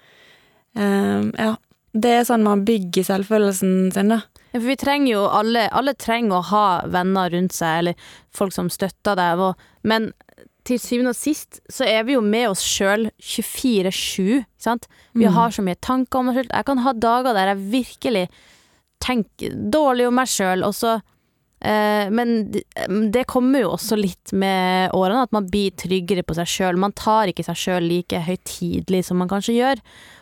eh, 0.76 1.31
ja. 1.38 1.57
Det 1.95 2.11
er 2.11 2.25
sånn 2.26 2.43
man 2.43 2.64
bygger 2.66 3.04
selvfølelsen 3.07 3.93
sin, 3.95 4.09
da. 4.11 4.23
Ja, 4.52 4.59
for 4.61 4.66
vi 4.66 4.75
trenger 4.76 5.12
jo 5.12 5.21
alle 5.31 5.69
Alle 5.71 5.93
trenger 5.95 6.40
å 6.40 6.47
ha 6.49 6.64
venner 6.90 7.31
rundt 7.31 7.52
seg, 7.54 7.78
eller 7.78 7.95
folk 8.35 8.52
som 8.52 8.69
støtter 8.71 9.14
deg, 9.19 9.38
og, 9.38 9.54
men 9.85 10.12
til 10.64 10.78
syvende 10.81 11.11
og 11.12 11.16
sist 11.19 11.61
så 11.71 11.85
er 11.87 12.02
vi 12.09 12.14
jo 12.16 12.21
med 12.25 12.49
oss 12.49 12.62
sjøl 12.64 13.11
24-7, 13.21 14.45
sant. 14.59 14.87
Vi 15.14 15.26
Mm. 15.26 15.33
har 15.35 15.50
så 15.50 15.62
mye 15.62 15.76
tanker 15.81 16.19
om 16.19 16.28
oss 16.31 16.37
sjøl. 16.37 16.49
Jeg 16.50 16.64
kan 16.64 16.78
ha 16.78 16.93
dager 16.93 17.35
der 17.35 17.54
jeg 17.54 17.71
virkelig 17.71 18.28
tenker 19.00 19.50
dårlig 19.71 20.07
om 20.09 20.14
meg 20.14 20.26
sjøl, 20.26 20.64
og 20.64 20.73
så 20.75 21.00
eh, 21.62 22.11
Men 22.11 22.50
det- 22.50 22.64
det 23.12 23.26
kommer 23.26 23.61
jo 23.61 23.71
også 23.71 23.97
litt 23.97 24.33
med 24.33 24.90
årene, 24.93 25.23
at 25.23 25.33
man 25.33 25.47
blir 25.49 25.71
tryggere 25.71 26.23
på 26.23 26.35
seg 26.35 26.47
sjøl. 26.47 26.76
Man 26.76 26.93
tar 26.93 27.26
ikke 27.28 27.45
seg 27.45 27.57
sjøl 27.57 27.88
like 27.88 28.21
høytidelig 28.21 29.04
som 29.07 29.16
man 29.16 29.28
kanskje 29.28 29.54
gjør. 29.57 29.81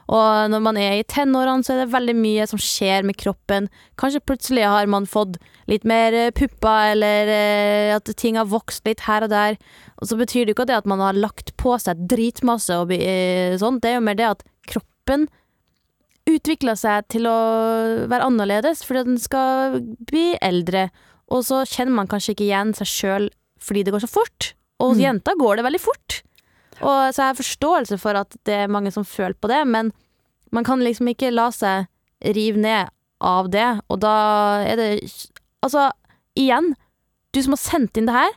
Og 0.09 0.50
når 0.50 0.61
man 0.64 0.76
er 0.76 0.99
i 0.99 1.04
tenårene, 1.06 1.62
så 1.64 1.75
er 1.76 1.85
det 1.85 1.92
veldig 1.94 2.14
mye 2.18 2.47
som 2.50 2.59
skjer 2.59 3.04
med 3.06 3.16
kroppen. 3.16 3.68
Kanskje 4.00 4.21
plutselig 4.26 4.64
har 4.66 4.87
man 4.90 5.06
fått 5.06 5.37
litt 5.71 5.85
mer 5.88 6.12
eh, 6.12 6.30
pupper, 6.35 6.92
eller 6.97 7.30
eh, 7.30 7.94
at 7.97 8.11
ting 8.18 8.37
har 8.37 8.50
vokst 8.50 8.85
litt 8.88 9.00
her 9.06 9.23
og 9.25 9.30
der. 9.30 9.56
Og 10.02 10.09
så 10.11 10.18
betyr 10.18 10.44
det 10.44 10.52
jo 10.52 10.59
ikke 10.59 10.66
det 10.73 10.80
at 10.82 10.87
man 10.90 11.00
har 11.00 11.14
lagt 11.14 11.54
på 11.56 11.76
seg 11.80 12.02
dritmasse 12.11 12.75
og 12.82 12.90
sånn. 13.62 13.78
Det 13.80 13.92
er 13.92 13.99
jo 14.00 14.04
mer 14.09 14.18
det 14.18 14.26
at 14.32 14.42
kroppen 14.68 15.28
utvikler 16.28 16.76
seg 16.78 17.06
til 17.11 17.26
å 17.26 17.37
være 18.11 18.26
annerledes 18.28 18.85
fordi 18.87 19.06
den 19.09 19.18
skal 19.23 19.78
bli 20.11 20.32
eldre. 20.42 20.88
Og 21.32 21.42
så 21.47 21.62
kjenner 21.66 21.97
man 21.97 22.11
kanskje 22.11 22.35
ikke 22.37 22.47
igjen 22.47 22.75
seg 22.78 22.90
sjøl 22.90 23.30
fordi 23.62 23.85
det 23.87 23.94
går 23.94 24.04
så 24.04 24.11
fort. 24.11 24.52
Og 24.82 24.92
hos 24.92 24.99
Mm. 24.99 25.02
jenter 25.06 25.38
går 25.38 25.56
det 25.56 25.64
veldig 25.64 25.80
fort. 25.80 26.23
Og 26.82 27.14
så 27.14 27.22
jeg 27.22 27.30
har 27.30 27.38
forståelse 27.38 27.98
for 28.02 28.18
at 28.18 28.34
det 28.48 28.56
er 28.64 28.72
mange 28.72 28.92
som 28.94 29.06
føler 29.06 29.36
på 29.38 29.50
det, 29.50 29.62
men 29.70 29.92
man 30.52 30.66
kan 30.66 30.82
liksom 30.82 31.08
ikke 31.12 31.32
la 31.32 31.48
seg 31.54 31.88
rive 32.36 32.60
ned 32.60 32.90
av 33.22 33.48
det, 33.54 33.68
og 33.88 34.02
da 34.02 34.16
er 34.66 34.80
det 34.80 34.90
Altså, 35.62 35.92
igjen, 36.34 36.72
du 37.30 37.38
som 37.38 37.54
har 37.54 37.60
sendt 37.62 37.98
inn 38.00 38.08
det 38.08 38.16
her. 38.16 38.32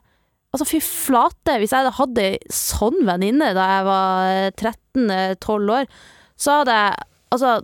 Altså, 0.54 0.68
fy 0.70 0.78
flate, 0.78 1.56
hvis 1.58 1.72
jeg 1.74 1.94
hadde 1.98 2.22
ei 2.22 2.36
sånn 2.54 3.00
venninne 3.08 3.48
da 3.58 3.64
jeg 3.72 3.88
var 3.88 4.52
13-12 4.62 5.74
år, 5.80 5.90
så 6.38 6.60
hadde 6.60 6.76
jeg 6.78 7.08
Altså, 7.34 7.56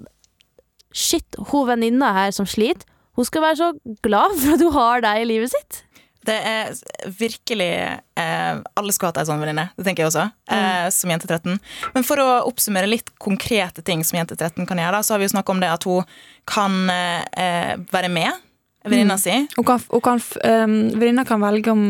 shit, 0.98 1.38
hun 1.52 1.70
venninna 1.70 2.10
her 2.18 2.34
som 2.34 2.50
sliter, 2.50 2.90
hun 3.16 3.28
skal 3.28 3.46
være 3.46 3.60
så 3.60 3.70
glad 4.04 4.34
for 4.42 4.56
at 4.58 4.66
hun 4.66 4.74
har 4.76 5.06
deg 5.06 5.22
i 5.22 5.30
livet 5.30 5.54
sitt. 5.54 5.84
Det 6.26 6.36
er 6.46 6.76
virkelig 7.18 7.70
eh, 8.22 8.60
Alle 8.78 8.94
skulle 8.94 9.10
hatt 9.10 9.18
ei 9.24 9.26
sånn 9.26 9.42
venninne, 9.42 9.70
det 9.74 9.86
tenker 9.88 10.04
jeg 10.06 10.12
også, 10.12 10.28
eh, 10.54 10.86
som 10.94 11.10
jente 11.10 11.26
13. 11.30 11.56
Men 11.96 12.06
for 12.06 12.22
å 12.22 12.28
oppsummere 12.46 12.90
litt 12.90 13.10
konkrete 13.22 13.82
ting 13.86 14.04
som 14.06 14.20
jente 14.20 14.38
13 14.38 14.68
kan 14.70 14.78
gjøre, 14.78 15.00
da, 15.00 15.02
så 15.02 15.16
har 15.16 15.22
vi 15.24 15.26
jo 15.30 15.34
snakka 15.34 15.56
om 15.56 15.64
det 15.64 15.72
at 15.74 15.88
hun 15.90 16.06
kan 16.46 16.78
eh, 16.94 17.74
være 17.92 18.12
med 18.14 18.38
venninna 18.86 19.18
si. 19.22 19.34
Hun 19.58 19.66
kan, 19.66 19.82
hun 19.90 20.02
kan, 20.06 20.22
um, 20.46 20.78
Venninna 20.98 21.26
kan 21.26 21.42
velge 21.42 21.70
om 21.74 21.84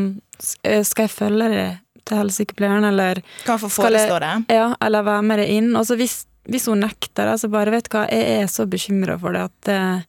eh, 0.63 0.81
Skal 0.83 1.05
jeg 1.07 1.13
følge 1.13 1.51
det 1.51 1.67
til 2.07 2.17
helsesykepleieren, 2.17 2.87
eller 2.87 3.21
Kan 3.45 3.59
få 3.59 3.69
jeg- 3.69 4.09
det. 4.23 4.55
Ja, 4.55 4.71
eller 4.81 5.03
være 5.03 5.21
med 5.23 5.39
det 5.39 5.49
inn. 5.53 5.69
Og 5.75 5.85
så 5.87 5.95
hvis, 5.99 6.25
hvis 6.49 6.65
hun 6.71 6.81
nekter, 6.81 7.29
så 7.37 7.47
bare 7.51 7.71
vet 7.71 7.87
hva, 7.93 8.07
jeg 8.09 8.41
er 8.41 8.47
så 8.51 8.65
bekymra 8.67 9.19
for 9.21 9.35
det 9.35 9.43
at 9.51 9.71
eh, 9.75 10.01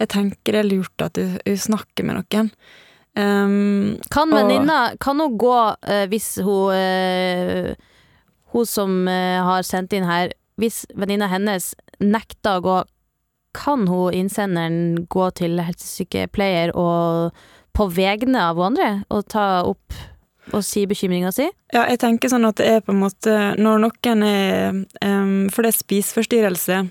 jeg 0.00 0.08
tenker 0.08 0.52
det 0.52 0.62
er 0.64 0.70
lurt 0.70 1.02
at 1.04 1.16
hun 1.18 1.56
snakker 1.56 2.04
med 2.04 2.18
noen. 2.22 2.50
Um, 3.16 3.96
Kan 4.12 4.30
venninna 4.34 4.92
Kan 5.00 5.20
hun 5.20 5.38
gå 5.40 5.58
uh, 5.72 6.04
hvis 6.12 6.34
hun 6.44 6.74
uh, 6.76 7.72
Hun 8.52 8.66
som 8.68 9.06
uh, 9.08 9.40
har 9.46 9.64
sendt 9.64 9.94
inn 9.96 10.04
her 10.04 10.34
Hvis 10.60 10.82
venninna 10.92 11.30
hennes 11.32 11.70
nekter 11.96 12.58
å 12.58 12.64
gå, 12.64 12.74
kan 13.56 13.86
hun 13.88 14.12
innsenderen 14.12 15.06
gå 15.08 15.30
til 15.38 15.56
helsesykepleier 15.64 16.74
og 16.76 17.32
på 17.76 17.86
vegne 17.92 18.42
av 18.50 18.60
hun 18.60 18.66
andre 18.74 18.90
og 19.08 19.24
ta 19.32 19.46
opp 19.64 19.96
og 20.52 20.60
si 20.64 20.84
bekymringa 20.88 21.32
si? 21.32 21.48
ja, 21.72 21.86
jeg 21.88 22.02
tenker 22.04 22.30
sånn 22.32 22.44
at 22.48 22.60
det 22.60 22.68
er 22.68 22.84
på 22.84 22.92
en 22.92 23.00
måte 23.00 23.32
Når 23.56 23.80
noen 23.86 24.26
er 24.28 24.76
um, 25.00 25.48
For 25.52 25.64
det 25.64 25.72
spiseforstyrrelse 25.78 26.82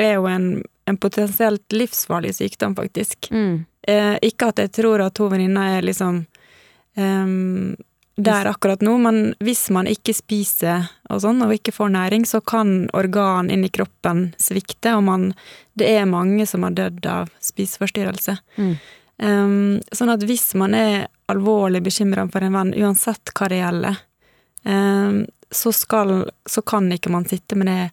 er 0.00 0.16
jo 0.16 0.24
en, 0.32 0.48
en 0.88 0.98
potensielt 0.98 1.76
livsfarlig 1.76 2.32
sykdom, 2.34 2.72
faktisk. 2.74 3.28
Mm. 3.30 3.62
Eh, 3.88 4.14
ikke 4.24 4.48
at 4.52 4.62
jeg 4.62 4.72
tror 4.80 5.02
at 5.04 5.14
to 5.16 5.28
venninner 5.32 5.78
er 5.78 5.84
liksom 5.84 6.22
um, 6.96 7.74
der 8.16 8.46
akkurat 8.46 8.82
nå, 8.86 8.94
men 9.02 9.18
hvis 9.42 9.66
man 9.74 9.88
ikke 9.90 10.14
spiser 10.14 10.86
og 11.10 11.20
sånn, 11.24 11.42
og 11.42 11.52
ikke 11.56 11.74
får 11.74 11.90
næring, 11.96 12.26
så 12.28 12.40
kan 12.40 12.86
organ 12.94 13.50
inni 13.50 13.68
kroppen 13.74 14.28
svikte, 14.38 14.94
og 14.94 15.04
man 15.10 15.32
Det 15.74 15.88
er 15.90 16.04
mange 16.06 16.46
som 16.46 16.62
har 16.62 16.70
dødd 16.70 17.06
av 17.10 17.30
spiseforstyrrelse. 17.42 18.36
Mm. 18.56 18.74
Um, 19.18 19.80
sånn 19.90 20.12
at 20.12 20.22
hvis 20.22 20.52
man 20.54 20.74
er 20.78 21.08
alvorlig 21.26 21.80
bekymra 21.82 22.28
for 22.30 22.46
en 22.46 22.54
venn, 22.54 22.70
uansett 22.78 23.32
hva 23.34 23.48
det 23.50 23.58
gjelder, 23.58 23.98
um, 24.62 25.24
så, 25.50 25.72
skal, 25.74 26.30
så 26.46 26.62
kan 26.62 26.86
ikke 26.94 27.10
man 27.10 27.26
sitte 27.26 27.58
med 27.58 27.66
det 27.66 27.90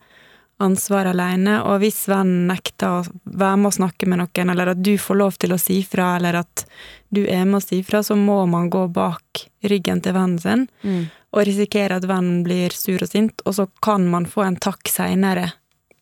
ansvaret 0.61 1.11
alene. 1.15 1.57
Og 1.67 1.79
hvis 1.83 2.03
vennen 2.11 2.47
nekter 2.51 2.99
å 3.01 3.05
være 3.25 3.57
med 3.59 3.71
og 3.71 3.75
snakke 3.79 4.07
med 4.09 4.21
noen, 4.21 4.51
eller 4.53 4.73
at 4.73 4.81
du 4.83 4.93
får 5.01 5.17
lov 5.19 5.37
til 5.41 5.55
å 5.55 5.59
si 5.61 5.79
fra, 5.87 6.15
eller 6.19 6.41
at 6.43 6.65
du 7.11 7.23
er 7.25 7.43
med 7.45 7.59
og 7.61 7.65
si 7.65 7.81
fra, 7.83 8.03
så 8.05 8.15
må 8.15 8.43
man 8.49 8.69
gå 8.73 8.85
bak 8.93 9.45
ryggen 9.67 10.01
til 10.05 10.13
vennen 10.17 10.39
sin 10.41 10.67
Mm. 10.83 11.09
og 11.33 11.45
risikere 11.47 11.95
at 11.97 12.03
vennen 12.07 12.43
blir 12.43 12.69
sur 12.75 13.01
og 13.01 13.09
sint, 13.09 13.41
og 13.45 13.53
så 13.55 13.67
kan 13.81 14.07
man 14.09 14.25
få 14.25 14.45
en 14.47 14.55
takk 14.57 14.87
seinere. 14.87 15.53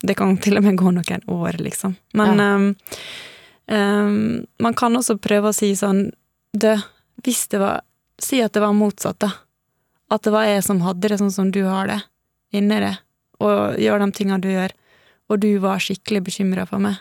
Det 0.01 0.15
kan 0.17 0.37
til 0.37 0.57
og 0.57 0.63
med 0.63 0.77
gå 0.77 0.91
noen 0.93 1.23
år, 1.27 1.57
liksom. 1.59 1.95
Men 2.13 2.37
Ja. 2.37 2.55
um, 2.55 2.75
um, 3.67 4.45
man 4.59 4.73
kan 4.73 4.93
også 4.95 5.17
prøve 5.19 5.49
å 5.51 5.55
si 5.55 5.73
sånn 5.75 6.11
Du, 6.57 6.71
hvis 7.23 7.47
det 7.49 7.59
var 7.59 7.81
Si 8.19 8.41
at 8.41 8.51
det 8.53 8.59
var 8.59 8.73
motsatt, 8.73 9.19
da. 9.19 9.29
At 10.11 10.23
det 10.23 10.31
var 10.33 10.43
jeg 10.43 10.63
som 10.65 10.81
hadde 10.81 11.07
det 11.07 11.19
sånn 11.19 11.31
som 11.31 11.51
du 11.51 11.61
har 11.63 11.87
det, 11.87 12.01
inni 12.51 12.79
det, 12.81 12.97
og 13.39 13.79
gjør 13.79 14.03
de 14.03 14.11
tinga 14.15 14.39
du 14.41 14.49
gjør, 14.51 14.73
og 15.29 15.39
du 15.43 15.51
var 15.63 15.79
skikkelig 15.83 16.23
bekymra 16.25 16.65
for 16.69 16.81
meg. 16.83 16.97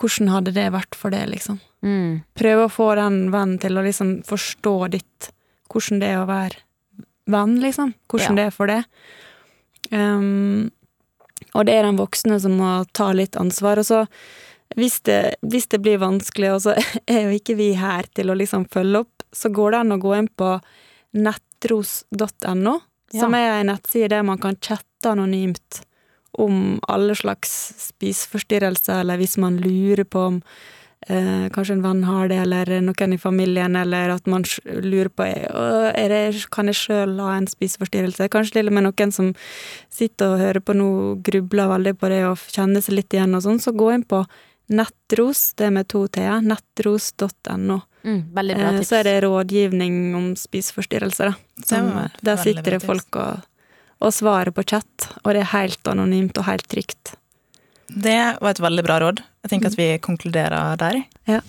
Hvordan 0.00 0.30
hadde 0.32 0.54
det 0.56 0.70
vært 0.72 0.96
for 0.96 1.12
deg, 1.12 1.28
liksom? 1.34 1.60
Mm. 1.80 2.22
prøve 2.36 2.66
å 2.66 2.72
få 2.72 2.90
den 2.98 3.30
vennen 3.32 3.56
til 3.60 3.78
å 3.80 3.82
liksom 3.86 4.18
forstå 4.28 4.74
ditt 4.92 5.30
Hvordan 5.70 6.00
det 6.02 6.08
er 6.12 6.18
å 6.20 6.26
være 6.28 6.58
venn, 7.30 7.54
liksom. 7.62 7.94
Hvordan 8.10 8.34
Ja. 8.34 8.34
det 8.36 8.46
er 8.48 8.50
for 8.50 8.66
deg. 8.66 8.84
Um, 9.92 10.70
og 11.54 11.66
det 11.66 11.74
er 11.76 11.86
den 11.86 11.96
voksne 11.96 12.40
som 12.42 12.56
må 12.58 12.84
ta 12.92 13.12
litt 13.14 13.36
ansvar. 13.38 13.78
Og 13.78 13.86
så, 13.86 14.00
hvis 14.76 15.00
det, 15.06 15.36
hvis 15.46 15.68
det 15.70 15.80
blir 15.80 16.02
vanskelig, 16.02 16.50
og 16.56 16.60
så 16.66 16.74
er 17.06 17.28
jo 17.28 17.38
ikke 17.38 17.56
vi 17.56 17.72
her 17.78 18.02
til 18.14 18.30
å 18.30 18.34
liksom 18.34 18.66
følge 18.74 19.04
opp, 19.04 19.22
så 19.32 19.48
går 19.54 19.70
det 19.70 19.80
an 19.84 19.94
å 19.94 20.00
gå 20.02 20.16
inn 20.18 20.28
på 20.28 20.58
som 23.14 23.34
er 23.34 23.60
en 23.60 23.72
nettside 23.72 24.10
der 24.12 24.26
man 24.26 24.40
kan 24.42 24.58
chatte 24.62 25.10
anonymt 25.10 25.82
om 26.38 26.78
alle 26.88 27.14
slags 27.18 27.72
spiseforstyrrelser, 27.78 29.00
eller 29.00 29.18
hvis 29.20 29.36
man 29.40 29.58
lurer 29.58 30.04
på 30.06 30.20
om 30.28 30.36
eh, 31.08 31.48
kanskje 31.52 31.76
en 31.78 31.82
venn 31.84 32.04
har 32.06 32.30
det, 32.30 32.38
eller 32.44 32.70
noen 32.84 33.16
i 33.16 33.18
familien, 33.20 33.76
eller 33.76 34.14
at 34.14 34.30
man 34.30 34.46
lurer 34.66 35.10
på 35.10 35.26
«Å, 35.26 35.64
er 35.90 36.14
det, 36.14 36.44
kan 36.54 36.70
jeg 36.70 36.78
sjøl 36.78 37.16
ha 37.22 37.34
en 37.36 37.50
spiseforstyrrelse. 37.50 38.30
Kanskje 38.32 38.60
til 38.60 38.70
og 38.70 38.78
med 38.78 38.86
noen 38.88 39.14
som 39.14 39.32
sitter 39.92 40.36
og 40.36 40.44
hører 40.44 40.64
på 40.64 40.76
nå, 40.78 40.90
grubler 41.26 41.72
veldig 41.74 41.96
på 41.98 42.12
det 42.12 42.22
og 42.28 42.46
kjenner 42.54 42.84
seg 42.84 43.00
litt 43.00 43.16
igjen 43.16 43.34
og 43.36 43.44
sånn, 43.46 43.62
så 43.62 43.74
gå 43.74 43.90
inn 43.96 44.06
på 44.06 44.22
nettros, 44.70 45.50
det 45.58 45.72
med 45.74 45.90
to 45.90 46.06
t-er, 46.06 46.44
nettros.no. 46.46 47.80
Mm. 48.04 48.20
Veldig 48.34 48.56
bra 48.56 48.68
Eh, 48.70 48.78
tips. 48.78 48.88
så 48.88 48.96
er 49.00 49.02
det 49.04 49.16
rådgivning 49.24 50.14
om 50.16 50.28
spiseforstyrrelser, 50.36 51.32
da. 51.32 51.64
Som, 51.66 51.90
der 52.22 52.36
sitter 52.40 52.70
det 52.78 52.82
folk 52.82 53.16
og, 53.20 53.42
og 54.00 54.12
svarer 54.16 54.50
på 54.56 54.64
chat, 54.64 55.10
og 55.24 55.34
det 55.34 55.42
er 55.44 55.50
helt 55.52 55.84
anonymt 55.88 56.38
og 56.38 56.44
helt 56.48 56.68
trygt. 56.68 57.14
Det 57.90 58.36
var 58.40 58.50
et 58.54 58.60
veldig 58.62 58.84
bra 58.86 59.00
råd. 59.02 59.20
Jeg 59.44 59.50
tenker 59.50 59.72
at 59.72 59.76
vi 59.78 59.98
konkluderer 59.98 60.76
der. 60.78 61.02
Ja. 61.26 61.40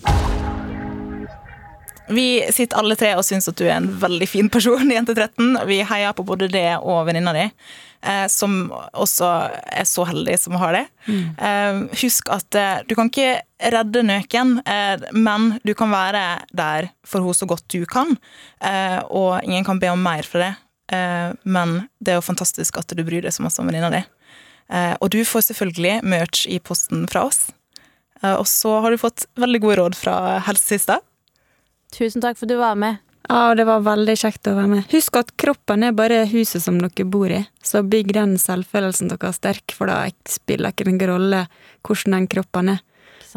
Vi 2.12 2.26
sitter 2.52 2.78
alle 2.80 2.96
tre 2.98 3.14
og 3.18 3.24
syns 3.26 3.48
at 3.50 3.58
du 3.58 3.64
er 3.66 3.76
en 3.78 3.88
veldig 4.02 4.28
fin 4.28 4.50
person, 4.52 4.90
jente 4.92 5.14
13. 5.16 5.62
Vi 5.68 5.80
heier 5.88 6.14
på 6.16 6.26
både 6.28 6.50
det 6.52 6.68
og 6.80 7.06
venninna 7.08 7.34
di, 7.36 7.46
eh, 8.06 8.26
som 8.32 8.66
også 8.72 9.30
er 9.72 9.88
så 9.88 10.06
heldig 10.08 10.36
som 10.40 10.58
har 10.60 10.76
det. 10.76 10.86
Mm. 11.02 11.88
husk 11.98 12.28
at 12.30 12.54
eh, 12.54 12.82
du 12.86 12.94
kan 12.94 13.08
ikke 13.10 13.40
redde 13.72 14.04
nøken, 14.06 14.58
eh, 14.66 15.06
men 15.12 15.56
du 15.66 15.74
kan 15.78 15.90
være 15.90 16.44
der 16.54 16.92
for 17.06 17.22
henne 17.22 17.34
så 17.34 17.48
godt 17.50 17.66
du 17.72 17.82
kan. 17.86 18.16
Eh, 18.62 19.00
og 19.10 19.40
ingen 19.42 19.66
kan 19.66 19.80
be 19.82 19.90
om 19.90 20.02
mer 20.02 20.26
fra 20.28 20.46
det 20.46 20.52
eh, 20.96 21.30
men 21.42 21.80
det 21.98 22.14
er 22.14 22.20
jo 22.20 22.28
fantastisk 22.28 22.78
at 22.80 22.92
du 22.94 23.02
bryr 23.06 23.24
deg 23.24 23.34
så 23.34 23.44
masse 23.44 23.62
om 23.62 23.70
venninna 23.70 23.90
di. 23.92 24.02
Eh, 24.72 24.94
og 25.00 25.10
du 25.12 25.20
får 25.26 25.48
selvfølgelig 25.50 26.00
merch 26.06 26.46
i 26.48 26.58
posten 26.62 27.06
fra 27.10 27.26
oss. 27.28 27.50
Eh, 28.22 28.34
og 28.34 28.46
så 28.48 28.78
har 28.80 28.92
du 28.92 29.00
fått 29.00 29.26
veldig 29.40 29.62
gode 29.64 29.80
råd 29.82 29.98
fra 29.98 30.38
helsesista. 30.46 31.00
Tusen 31.92 32.24
takk 32.24 32.38
for 32.38 32.48
at 32.48 32.54
du 32.54 32.60
var 32.60 32.78
med. 32.80 33.00
Ja, 33.28 33.54
det 33.54 33.64
var 33.64 33.84
veldig 33.86 34.14
kjekt 34.18 34.48
å 34.50 34.56
være 34.56 34.70
med. 34.70 34.86
Husk 34.92 35.16
at 35.20 35.30
kroppen 35.40 35.84
er 35.86 35.94
bare 35.96 36.24
huset 36.30 36.64
som 36.64 36.80
dere 36.80 37.06
bor 37.08 37.30
i, 37.30 37.42
så 37.62 37.84
bygg 37.86 38.14
den 38.16 38.34
selvfølelsen 38.40 39.12
deres 39.12 39.38
sterk, 39.38 39.74
for 39.76 39.88
da 39.88 40.04
spiller 40.28 40.72
ikke 40.72 40.88
noen 40.88 41.04
rolle 41.12 41.42
hvordan 41.86 42.16
den 42.18 42.30
kroppen 42.32 42.72
er. 42.74 42.80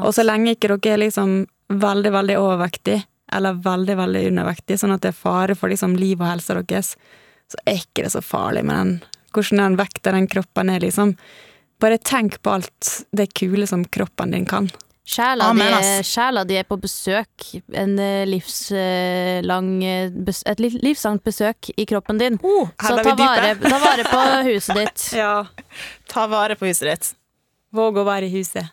Og 0.01 0.11
så 0.15 0.25
lenge 0.25 0.55
ikke 0.55 0.73
dere 0.73 0.95
er 0.95 1.03
liksom 1.05 1.35
veldig, 1.71 2.11
veldig 2.15 2.37
overvektig, 2.41 2.97
eller 3.35 3.61
veldig, 3.61 3.97
veldig 4.01 4.23
undervektig, 4.31 4.79
sånn 4.81 4.95
at 4.95 5.03
det 5.05 5.13
er 5.13 5.19
fare 5.19 5.57
for 5.57 5.71
liksom 5.71 5.95
liv 5.99 6.19
og 6.21 6.31
helsa 6.33 6.57
deres, 6.61 6.95
så 7.51 7.61
er 7.65 7.83
ikke 7.83 8.05
det 8.05 8.13
så 8.15 8.23
farlig 8.25 8.65
med 8.65 8.79
den, 8.81 8.95
hvordan 9.35 9.61
den 9.61 9.77
vekta 9.79 10.15
den 10.15 10.27
kroppen 10.31 10.71
er, 10.73 10.81
liksom. 10.81 11.13
Bare 11.81 11.99
tenk 12.01 12.39
på 12.41 12.55
alt 12.57 12.91
det 13.15 13.33
kule 13.37 13.67
som 13.69 13.83
kroppen 13.85 14.33
din 14.33 14.47
kan. 14.49 14.69
Sjela, 15.05 15.51
Amen, 15.51 15.73
ass. 15.77 16.07
sjela 16.09 16.41
di 16.49 16.55
er 16.57 16.63
på 16.65 16.79
besøk. 16.81 17.43
En 17.77 17.91
eh, 18.01 18.23
livslang 18.25 19.67
eh, 19.85 20.09
Et 20.49 20.63
livslangt 20.81 21.21
besøk 21.23 21.69
i 21.77 21.85
kroppen 21.85 22.17
din. 22.17 22.39
Oh, 22.41 22.71
Så 22.81 22.95
ta 23.05 23.13
vare, 23.19 23.51
ta 23.61 23.77
vare 23.83 24.07
på 24.09 24.23
huset 24.49 24.79
ditt. 24.81 25.05
Ja. 25.13 25.45
Ta 26.09 26.25
vare 26.31 26.57
på 26.57 26.65
huset 26.65 26.89
ditt. 26.89 27.11
Våg 27.75 28.01
å 28.01 28.07
være 28.07 28.25
i 28.31 28.33
huset. 28.33 28.71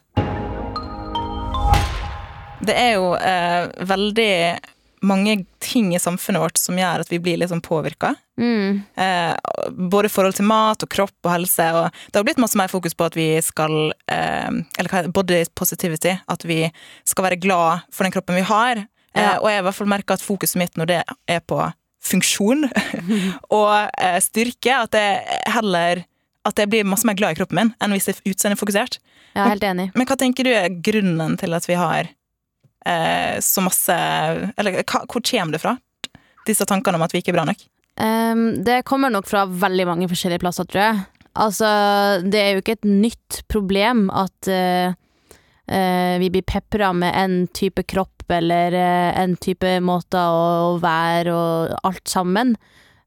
Det 2.63 2.75
er 2.79 2.93
jo 2.97 3.13
eh, 3.19 3.69
veldig 3.93 4.33
mange 5.03 5.45
ting 5.63 5.91
i 5.95 6.01
samfunnet 6.01 6.43
vårt 6.43 6.61
som 6.61 6.79
gjør 6.79 7.03
at 7.03 7.11
vi 7.11 7.19
blir 7.23 7.39
litt 7.41 7.51
sånn 7.51 7.63
påvirka. 7.65 8.15
Mm. 8.41 8.83
Eh, 8.95 9.35
både 9.71 10.09
i 10.09 10.13
forhold 10.13 10.39
til 10.39 10.47
mat 10.49 10.83
og 10.85 10.91
kropp 10.93 11.27
og 11.27 11.33
helse. 11.35 11.67
Og 11.79 11.89
det 12.11 12.21
har 12.21 12.27
blitt 12.27 12.41
masse 12.43 12.59
mer 12.59 12.71
fokus 12.73 12.95
på 12.95 13.09
at 13.11 13.19
vi 13.19 13.29
skal 13.45 13.93
eh, 14.11 14.49
Eller 14.79 14.93
hva 14.93 15.05
body 15.11 15.43
positivity. 15.59 16.15
At 16.31 16.47
vi 16.49 16.65
skal 17.09 17.29
være 17.29 17.41
glad 17.43 17.87
for 17.93 18.07
den 18.07 18.15
kroppen 18.15 18.39
vi 18.39 18.47
har. 18.47 18.85
Eh, 19.13 19.37
og 19.37 19.49
jeg 19.51 19.59
har 19.59 19.65
i 19.65 19.69
hvert 19.69 19.81
fall 19.81 19.93
merka 19.93 20.17
at 20.17 20.25
fokuset 20.25 20.61
mitt 20.63 20.79
når 20.81 20.91
det 20.91 21.03
er 21.29 21.43
på 21.45 21.61
funksjon 22.03 22.67
og 23.59 23.75
eh, 24.01 24.19
styrke, 24.25 24.75
at 24.75 24.97
jeg 24.97 25.43
heller 25.55 26.03
at 26.49 26.59
jeg 26.59 26.71
blir 26.73 26.89
masse 26.89 27.07
mer 27.07 27.15
glad 27.15 27.37
i 27.37 27.39
kroppen 27.39 27.61
min 27.61 27.69
enn 27.79 27.93
hvis 27.95 28.09
det 28.09 28.17
er 28.17 28.33
utseendefokusert. 28.33 28.99
Er 29.37 29.53
helt 29.53 29.65
enig. 29.65 29.91
Men 29.95 30.09
hva 30.09 30.17
tenker 30.19 30.47
du 30.47 30.51
er 30.51 30.73
grunnen 30.85 31.37
til 31.41 31.55
at 31.55 31.69
vi 31.69 31.77
har 31.79 32.11
eh, 32.87 33.39
så 33.43 33.63
masse 33.65 33.95
Eller 34.57 34.83
hva, 34.83 35.05
hvor 35.07 35.23
kommer 35.23 35.55
det 35.55 35.63
fra? 35.63 35.77
Disse 36.47 36.67
tankene 36.69 36.99
om 36.99 37.05
at 37.07 37.15
vi 37.15 37.23
ikke 37.23 37.33
er 37.35 37.39
bra 37.41 37.47
nok? 37.49 37.63
Um, 38.01 38.65
det 38.65 38.83
kommer 38.89 39.13
nok 39.13 39.29
fra 39.29 39.45
veldig 39.47 39.87
mange 39.87 40.09
forskjellige 40.11 40.43
plasser, 40.43 40.67
tror 40.67 40.83
jeg. 40.83 41.03
Altså, 41.39 41.69
det 42.25 42.41
er 42.41 42.51
jo 42.53 42.63
ikke 42.63 42.77
et 42.81 42.89
nytt 42.89 43.43
problem 43.53 44.07
at 44.11 44.49
uh, 44.51 44.93
uh, 45.71 46.15
vi 46.21 46.31
blir 46.33 46.45
pepra 46.49 46.91
med 46.97 47.15
en 47.17 47.37
type 47.55 47.85
kropp 47.89 48.27
eller 48.33 48.75
uh, 48.77 49.13
en 49.21 49.37
type 49.41 49.77
måter 49.85 50.21
å, 50.21 50.75
å 50.75 50.79
være 50.83 51.37
og 51.37 51.77
alt 51.89 52.07
sammen. 52.11 52.57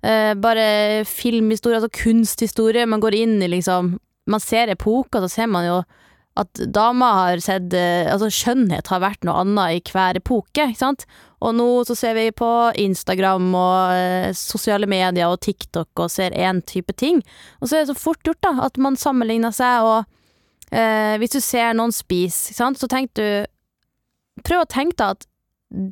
Bare 0.05 1.01
filmhistorie, 1.09 1.79
altså 1.79 2.03
kunsthistorie. 2.03 2.83
Man 2.85 3.01
går 3.01 3.15
inn 3.17 3.39
i 3.41 3.47
liksom 3.49 3.95
Man 4.29 4.41
ser 4.41 4.69
epoker, 4.69 5.23
så 5.23 5.29
ser 5.31 5.47
man 5.49 5.65
jo 5.65 5.79
at 6.35 6.59
damer 6.75 7.19
har 7.19 7.43
sett 7.43 7.73
eh, 7.73 8.09
Altså, 8.11 8.27
skjønnhet 8.33 8.89
har 8.91 9.03
vært 9.03 9.23
noe 9.27 9.39
annet 9.45 9.77
i 9.77 9.93
hver 9.93 10.19
epoke, 10.19 10.67
ikke 10.67 10.81
sant? 10.81 11.05
Og 11.45 11.53
nå 11.55 11.67
så 11.87 11.95
ser 11.97 12.15
vi 12.17 12.29
på 12.35 12.49
Instagram 12.81 13.47
og 13.55 13.93
eh, 13.95 14.31
sosiale 14.35 14.89
medier 14.89 15.31
og 15.31 15.41
TikTok 15.45 16.03
og 16.05 16.11
ser 16.11 16.35
én 16.35 16.61
type 16.67 16.95
ting. 16.99 17.21
Og 17.61 17.69
så 17.69 17.77
er 17.77 17.85
det 17.85 17.93
så 17.93 17.99
fort 17.99 18.23
gjort, 18.25 18.41
da, 18.43 18.55
at 18.67 18.79
man 18.81 18.99
sammenligner 18.99 19.55
seg, 19.55 19.85
og 19.85 20.75
eh, 20.75 21.15
hvis 21.21 21.37
du 21.37 21.41
ser 21.43 21.75
noen 21.77 21.95
spise, 21.95 22.51
ikke 22.51 22.61
sant, 22.63 22.81
så 22.81 22.91
tenk 22.91 23.15
du 23.19 23.27
Prøv 24.43 24.65
å 24.65 24.67
tenke 24.67 24.97
deg 24.99 25.13
at 25.13 25.21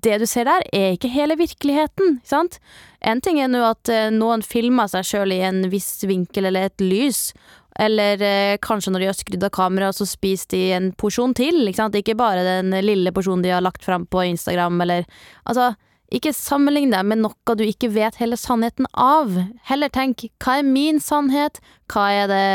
det 0.04 0.18
du 0.22 0.26
ser 0.30 0.46
der, 0.48 0.64
er 0.76 0.94
ikke 0.94 1.12
hele 1.12 1.38
virkeligheten, 1.40 2.18
ikke 2.20 2.30
sant? 2.30 2.58
En 3.04 3.22
ting 3.24 3.40
er 3.42 3.50
nå 3.52 3.64
at 3.66 3.90
eh, 3.92 4.12
noen 4.14 4.44
filmer 4.46 4.90
seg 4.92 5.08
sjøl 5.08 5.34
i 5.36 5.42
en 5.48 5.64
viss 5.72 6.04
vinkel 6.08 6.48
eller 6.50 6.70
et 6.70 6.84
lys, 6.84 7.32
eller 7.80 8.22
eh, 8.22 8.58
kanskje 8.62 8.94
når 8.94 9.04
de 9.04 9.08
har 9.10 9.18
skrudd 9.18 9.46
av 9.48 9.54
kameraet, 9.56 9.98
så 9.98 10.06
spiser 10.10 10.52
de 10.54 10.62
en 10.78 10.92
porsjon 11.00 11.34
til, 11.38 11.64
ikke? 11.72 11.90
Ikke 12.02 12.18
bare 12.20 12.44
den 12.46 12.76
lille 12.86 13.14
porsjonen 13.16 13.46
de 13.46 13.54
har 13.54 13.64
lagt 13.66 13.86
fram 13.86 14.06
på 14.06 14.26
Instagram, 14.30 14.82
eller 14.86 15.08
Altså, 15.50 15.74
ikke 16.14 16.34
sammenlign 16.36 16.94
deg 16.94 17.06
med 17.10 17.24
noe 17.24 17.56
du 17.58 17.64
ikke 17.66 17.90
vet 17.90 18.20
hele 18.22 18.38
sannheten 18.38 18.86
av. 18.94 19.34
Heller 19.70 19.90
tenk, 19.90 20.28
hva 20.44 20.60
er 20.62 20.68
min 20.68 21.02
sannhet? 21.02 21.58
Hva 21.90 22.10
er 22.14 22.28
det 22.30 22.48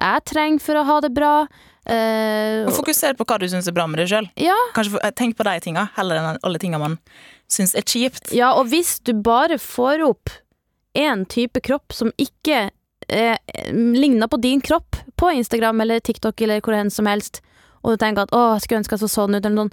jeg 0.00 0.24
trenger 0.32 0.64
for 0.64 0.80
å 0.80 0.84
ha 0.88 1.00
det 1.04 1.12
bra? 1.16 1.34
Uh, 1.86 2.66
Og 2.66 2.72
fokuser 2.80 3.14
på 3.14 3.22
hva 3.28 3.36
du 3.38 3.46
syns 3.46 3.68
er 3.70 3.74
bra 3.76 3.84
med 3.86 4.00
deg 4.00 4.08
sjøl. 4.10 4.26
ja, 4.40 4.56
Tenk 5.14 5.36
på 5.38 5.44
de 5.46 5.60
tinga 5.62 5.86
heller 5.94 6.18
enn 6.18 6.40
alle 6.42 6.58
tinga 6.58 6.80
man 6.82 6.96
syns 7.52 7.76
er 7.78 7.84
kjipt. 7.86 8.32
Ja, 8.34 8.54
og 8.58 8.72
hvis 8.72 8.96
du 9.06 9.12
bare 9.14 9.60
får 9.62 10.02
opp 10.08 10.32
en 10.96 11.26
type 11.28 11.60
kropp 11.62 11.92
som 11.94 12.10
ikke 12.18 12.70
eh, 13.08 13.36
ligner 13.72 14.28
på 14.28 14.40
din 14.40 14.60
kropp 14.60 14.96
på 15.16 15.30
Instagram 15.32 15.80
eller 15.80 16.00
TikTok 16.00 16.40
eller 16.40 16.60
hvor 16.60 16.74
enn 16.74 16.90
som 16.90 17.06
helst, 17.06 17.40
og 17.84 17.94
du 17.94 17.96
tenker 18.04 18.22
at 18.26 18.30
'å, 18.30 18.54
jeg 18.54 18.62
skulle 18.66 18.80
ønske 18.82 18.96
jeg 18.98 19.04
så 19.04 19.08
sånn 19.12 19.34
ut', 19.36 19.44
eller 19.46 19.56
noen, 19.56 19.72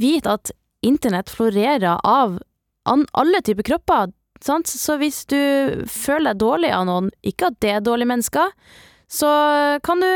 Vit 0.00 0.26
at 0.26 0.50
internett 0.82 1.28
florerer 1.28 2.00
av 2.02 2.38
alle 3.12 3.42
typer 3.44 3.62
kropper, 3.62 4.12
sant? 4.40 4.66
Så 4.66 4.96
hvis 4.96 5.26
du 5.28 5.84
føler 5.86 6.32
deg 6.32 6.38
dårlig 6.40 6.70
av 6.72 6.86
noen, 6.86 7.10
ikke 7.22 7.50
at 7.52 7.60
det 7.60 7.70
er 7.70 7.80
dårlige 7.84 8.08
mennesker, 8.08 8.48
så 9.10 9.28
kan 9.84 10.00
du 10.00 10.06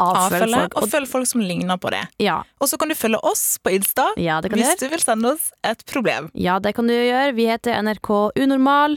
avfølge 0.00 0.44
Avfølge 0.46 0.60
folk. 0.60 0.76
og 0.78 0.88
følge 0.88 1.10
folk 1.10 1.26
som 1.26 1.40
ligner 1.40 1.76
på 1.76 1.90
det. 1.90 2.04
ja, 2.20 2.42
Og 2.60 2.68
så 2.68 2.78
kan 2.78 2.88
du 2.88 2.94
følge 2.94 3.18
oss 3.26 3.58
på 3.58 3.74
Insta 3.74 4.06
ja, 4.16 4.40
du 4.40 4.48
hvis 4.48 4.64
gjøre. 4.64 4.78
du 4.78 4.88
vil 4.88 5.00
sende 5.02 5.32
oss 5.34 5.50
et 5.64 5.84
problem. 5.86 6.30
Ja, 6.34 6.58
det 6.58 6.74
kan 6.74 6.86
du 6.86 6.94
gjøre. 6.94 7.34
Vi 7.34 7.46
heter 7.50 7.82
NRK 7.82 8.30
Unormal. 8.36 8.96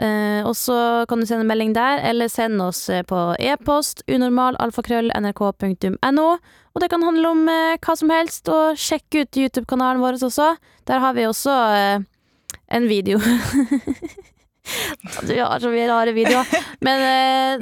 Eh, 0.00 0.40
og 0.48 0.56
så 0.56 1.04
kan 1.08 1.20
du 1.20 1.26
sende 1.28 1.44
melding 1.46 1.74
der, 1.76 2.00
eller 2.08 2.28
sende 2.32 2.64
oss 2.70 2.88
eh, 2.90 3.02
på 3.06 3.36
e-post 3.38 4.02
unormal.alfakrøll.nrk.no. 4.08 6.38
Og 6.72 6.80
det 6.80 6.88
kan 6.90 7.02
handle 7.04 7.28
om 7.28 7.48
eh, 7.52 7.76
hva 7.76 7.96
som 7.98 8.10
helst, 8.12 8.48
og 8.48 8.76
sjekk 8.80 9.14
ut 9.20 9.36
YouTube-kanalen 9.36 10.00
vår 10.02 10.12
også. 10.24 10.56
Der 10.88 10.98
har 11.04 11.12
vi 11.16 11.26
også 11.28 11.52
en 12.72 12.88
video. 12.88 13.18
vi 15.28 15.38
har 15.38 15.60
så 15.60 15.68
mye 15.70 15.88
rare 15.90 16.12
videoer. 16.16 16.46
Men 16.80 17.00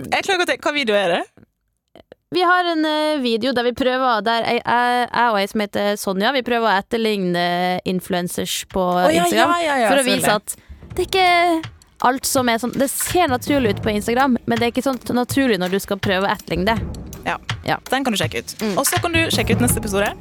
Jeg 0.06 0.22
klarer 0.22 0.38
ikke 0.38 0.46
å 0.46 0.50
tenke, 0.54 0.68
Hva 0.68 0.74
video 0.76 0.94
er 0.96 1.08
det? 1.18 1.24
vi 2.30 2.42
har 2.46 2.62
en 2.70 2.86
video 3.24 3.50
der 3.50 3.66
vi 3.66 3.72
prøver 3.74 4.22
Der 4.22 4.44
jeg, 4.46 4.62
jeg, 4.62 5.08
jeg 5.10 5.30
og 5.32 5.38
ei 5.40 5.48
som 5.50 5.60
heter 5.64 5.96
Sonja, 5.98 6.30
vi 6.30 6.46
prøver 6.46 6.70
å 6.70 6.78
etterligne 6.78 7.82
influencers 7.90 8.70
på 8.70 8.78
oh, 8.86 9.10
ja, 9.10 9.24
Instagram. 9.24 9.50
ja, 9.64 9.74
ja, 9.82 9.90
for 9.90 9.98
å 9.98 10.06
vise 10.06 10.30
at 10.38 10.54
det 10.94 11.02
er 11.02 11.08
ikke 11.08 11.26
alt 12.06 12.24
som 12.26 12.48
er 12.48 12.58
sånn 12.62 12.72
Det 12.72 12.88
ser 12.90 13.28
naturlig 13.28 13.76
ut 13.76 13.82
på 13.84 13.92
Instagram, 13.92 14.38
men 14.46 14.58
det 14.58 14.66
er 14.66 14.72
ikke 14.72 14.86
sånn 14.86 15.00
naturlig 15.16 15.58
når 15.60 15.74
du 15.76 15.80
skal 15.82 16.00
prøve 16.00 16.26
å 16.28 16.32
etterligne 16.32 16.74
det. 16.74 17.00
Den 17.90 18.04
kan 18.04 18.12
du 18.12 18.18
sjekke 18.18 18.38
ut. 18.42 18.54
Mm. 18.62 18.78
Og 18.78 18.86
så 18.86 19.00
kan 19.02 19.12
du 19.14 19.20
sjekke 19.34 19.56
ut 19.56 19.62
neste 19.64 19.78
episode 19.82 20.12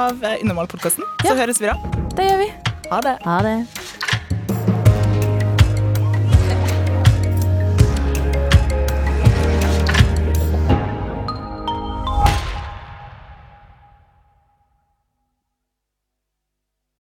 av 0.00 0.24
eh, 0.24 0.40
Unormal-podkasten. 0.44 1.04
Så 1.22 1.34
Ja. 1.34 1.34
høres 1.34 1.60
vi 1.60 1.66
da. 1.66 1.76
Det 2.16 2.26
gjør 2.30 2.38
vi. 2.38 2.52
Ha 2.90 3.00
det. 3.00 3.16
Ha 3.24 3.38
det. 3.42 4.19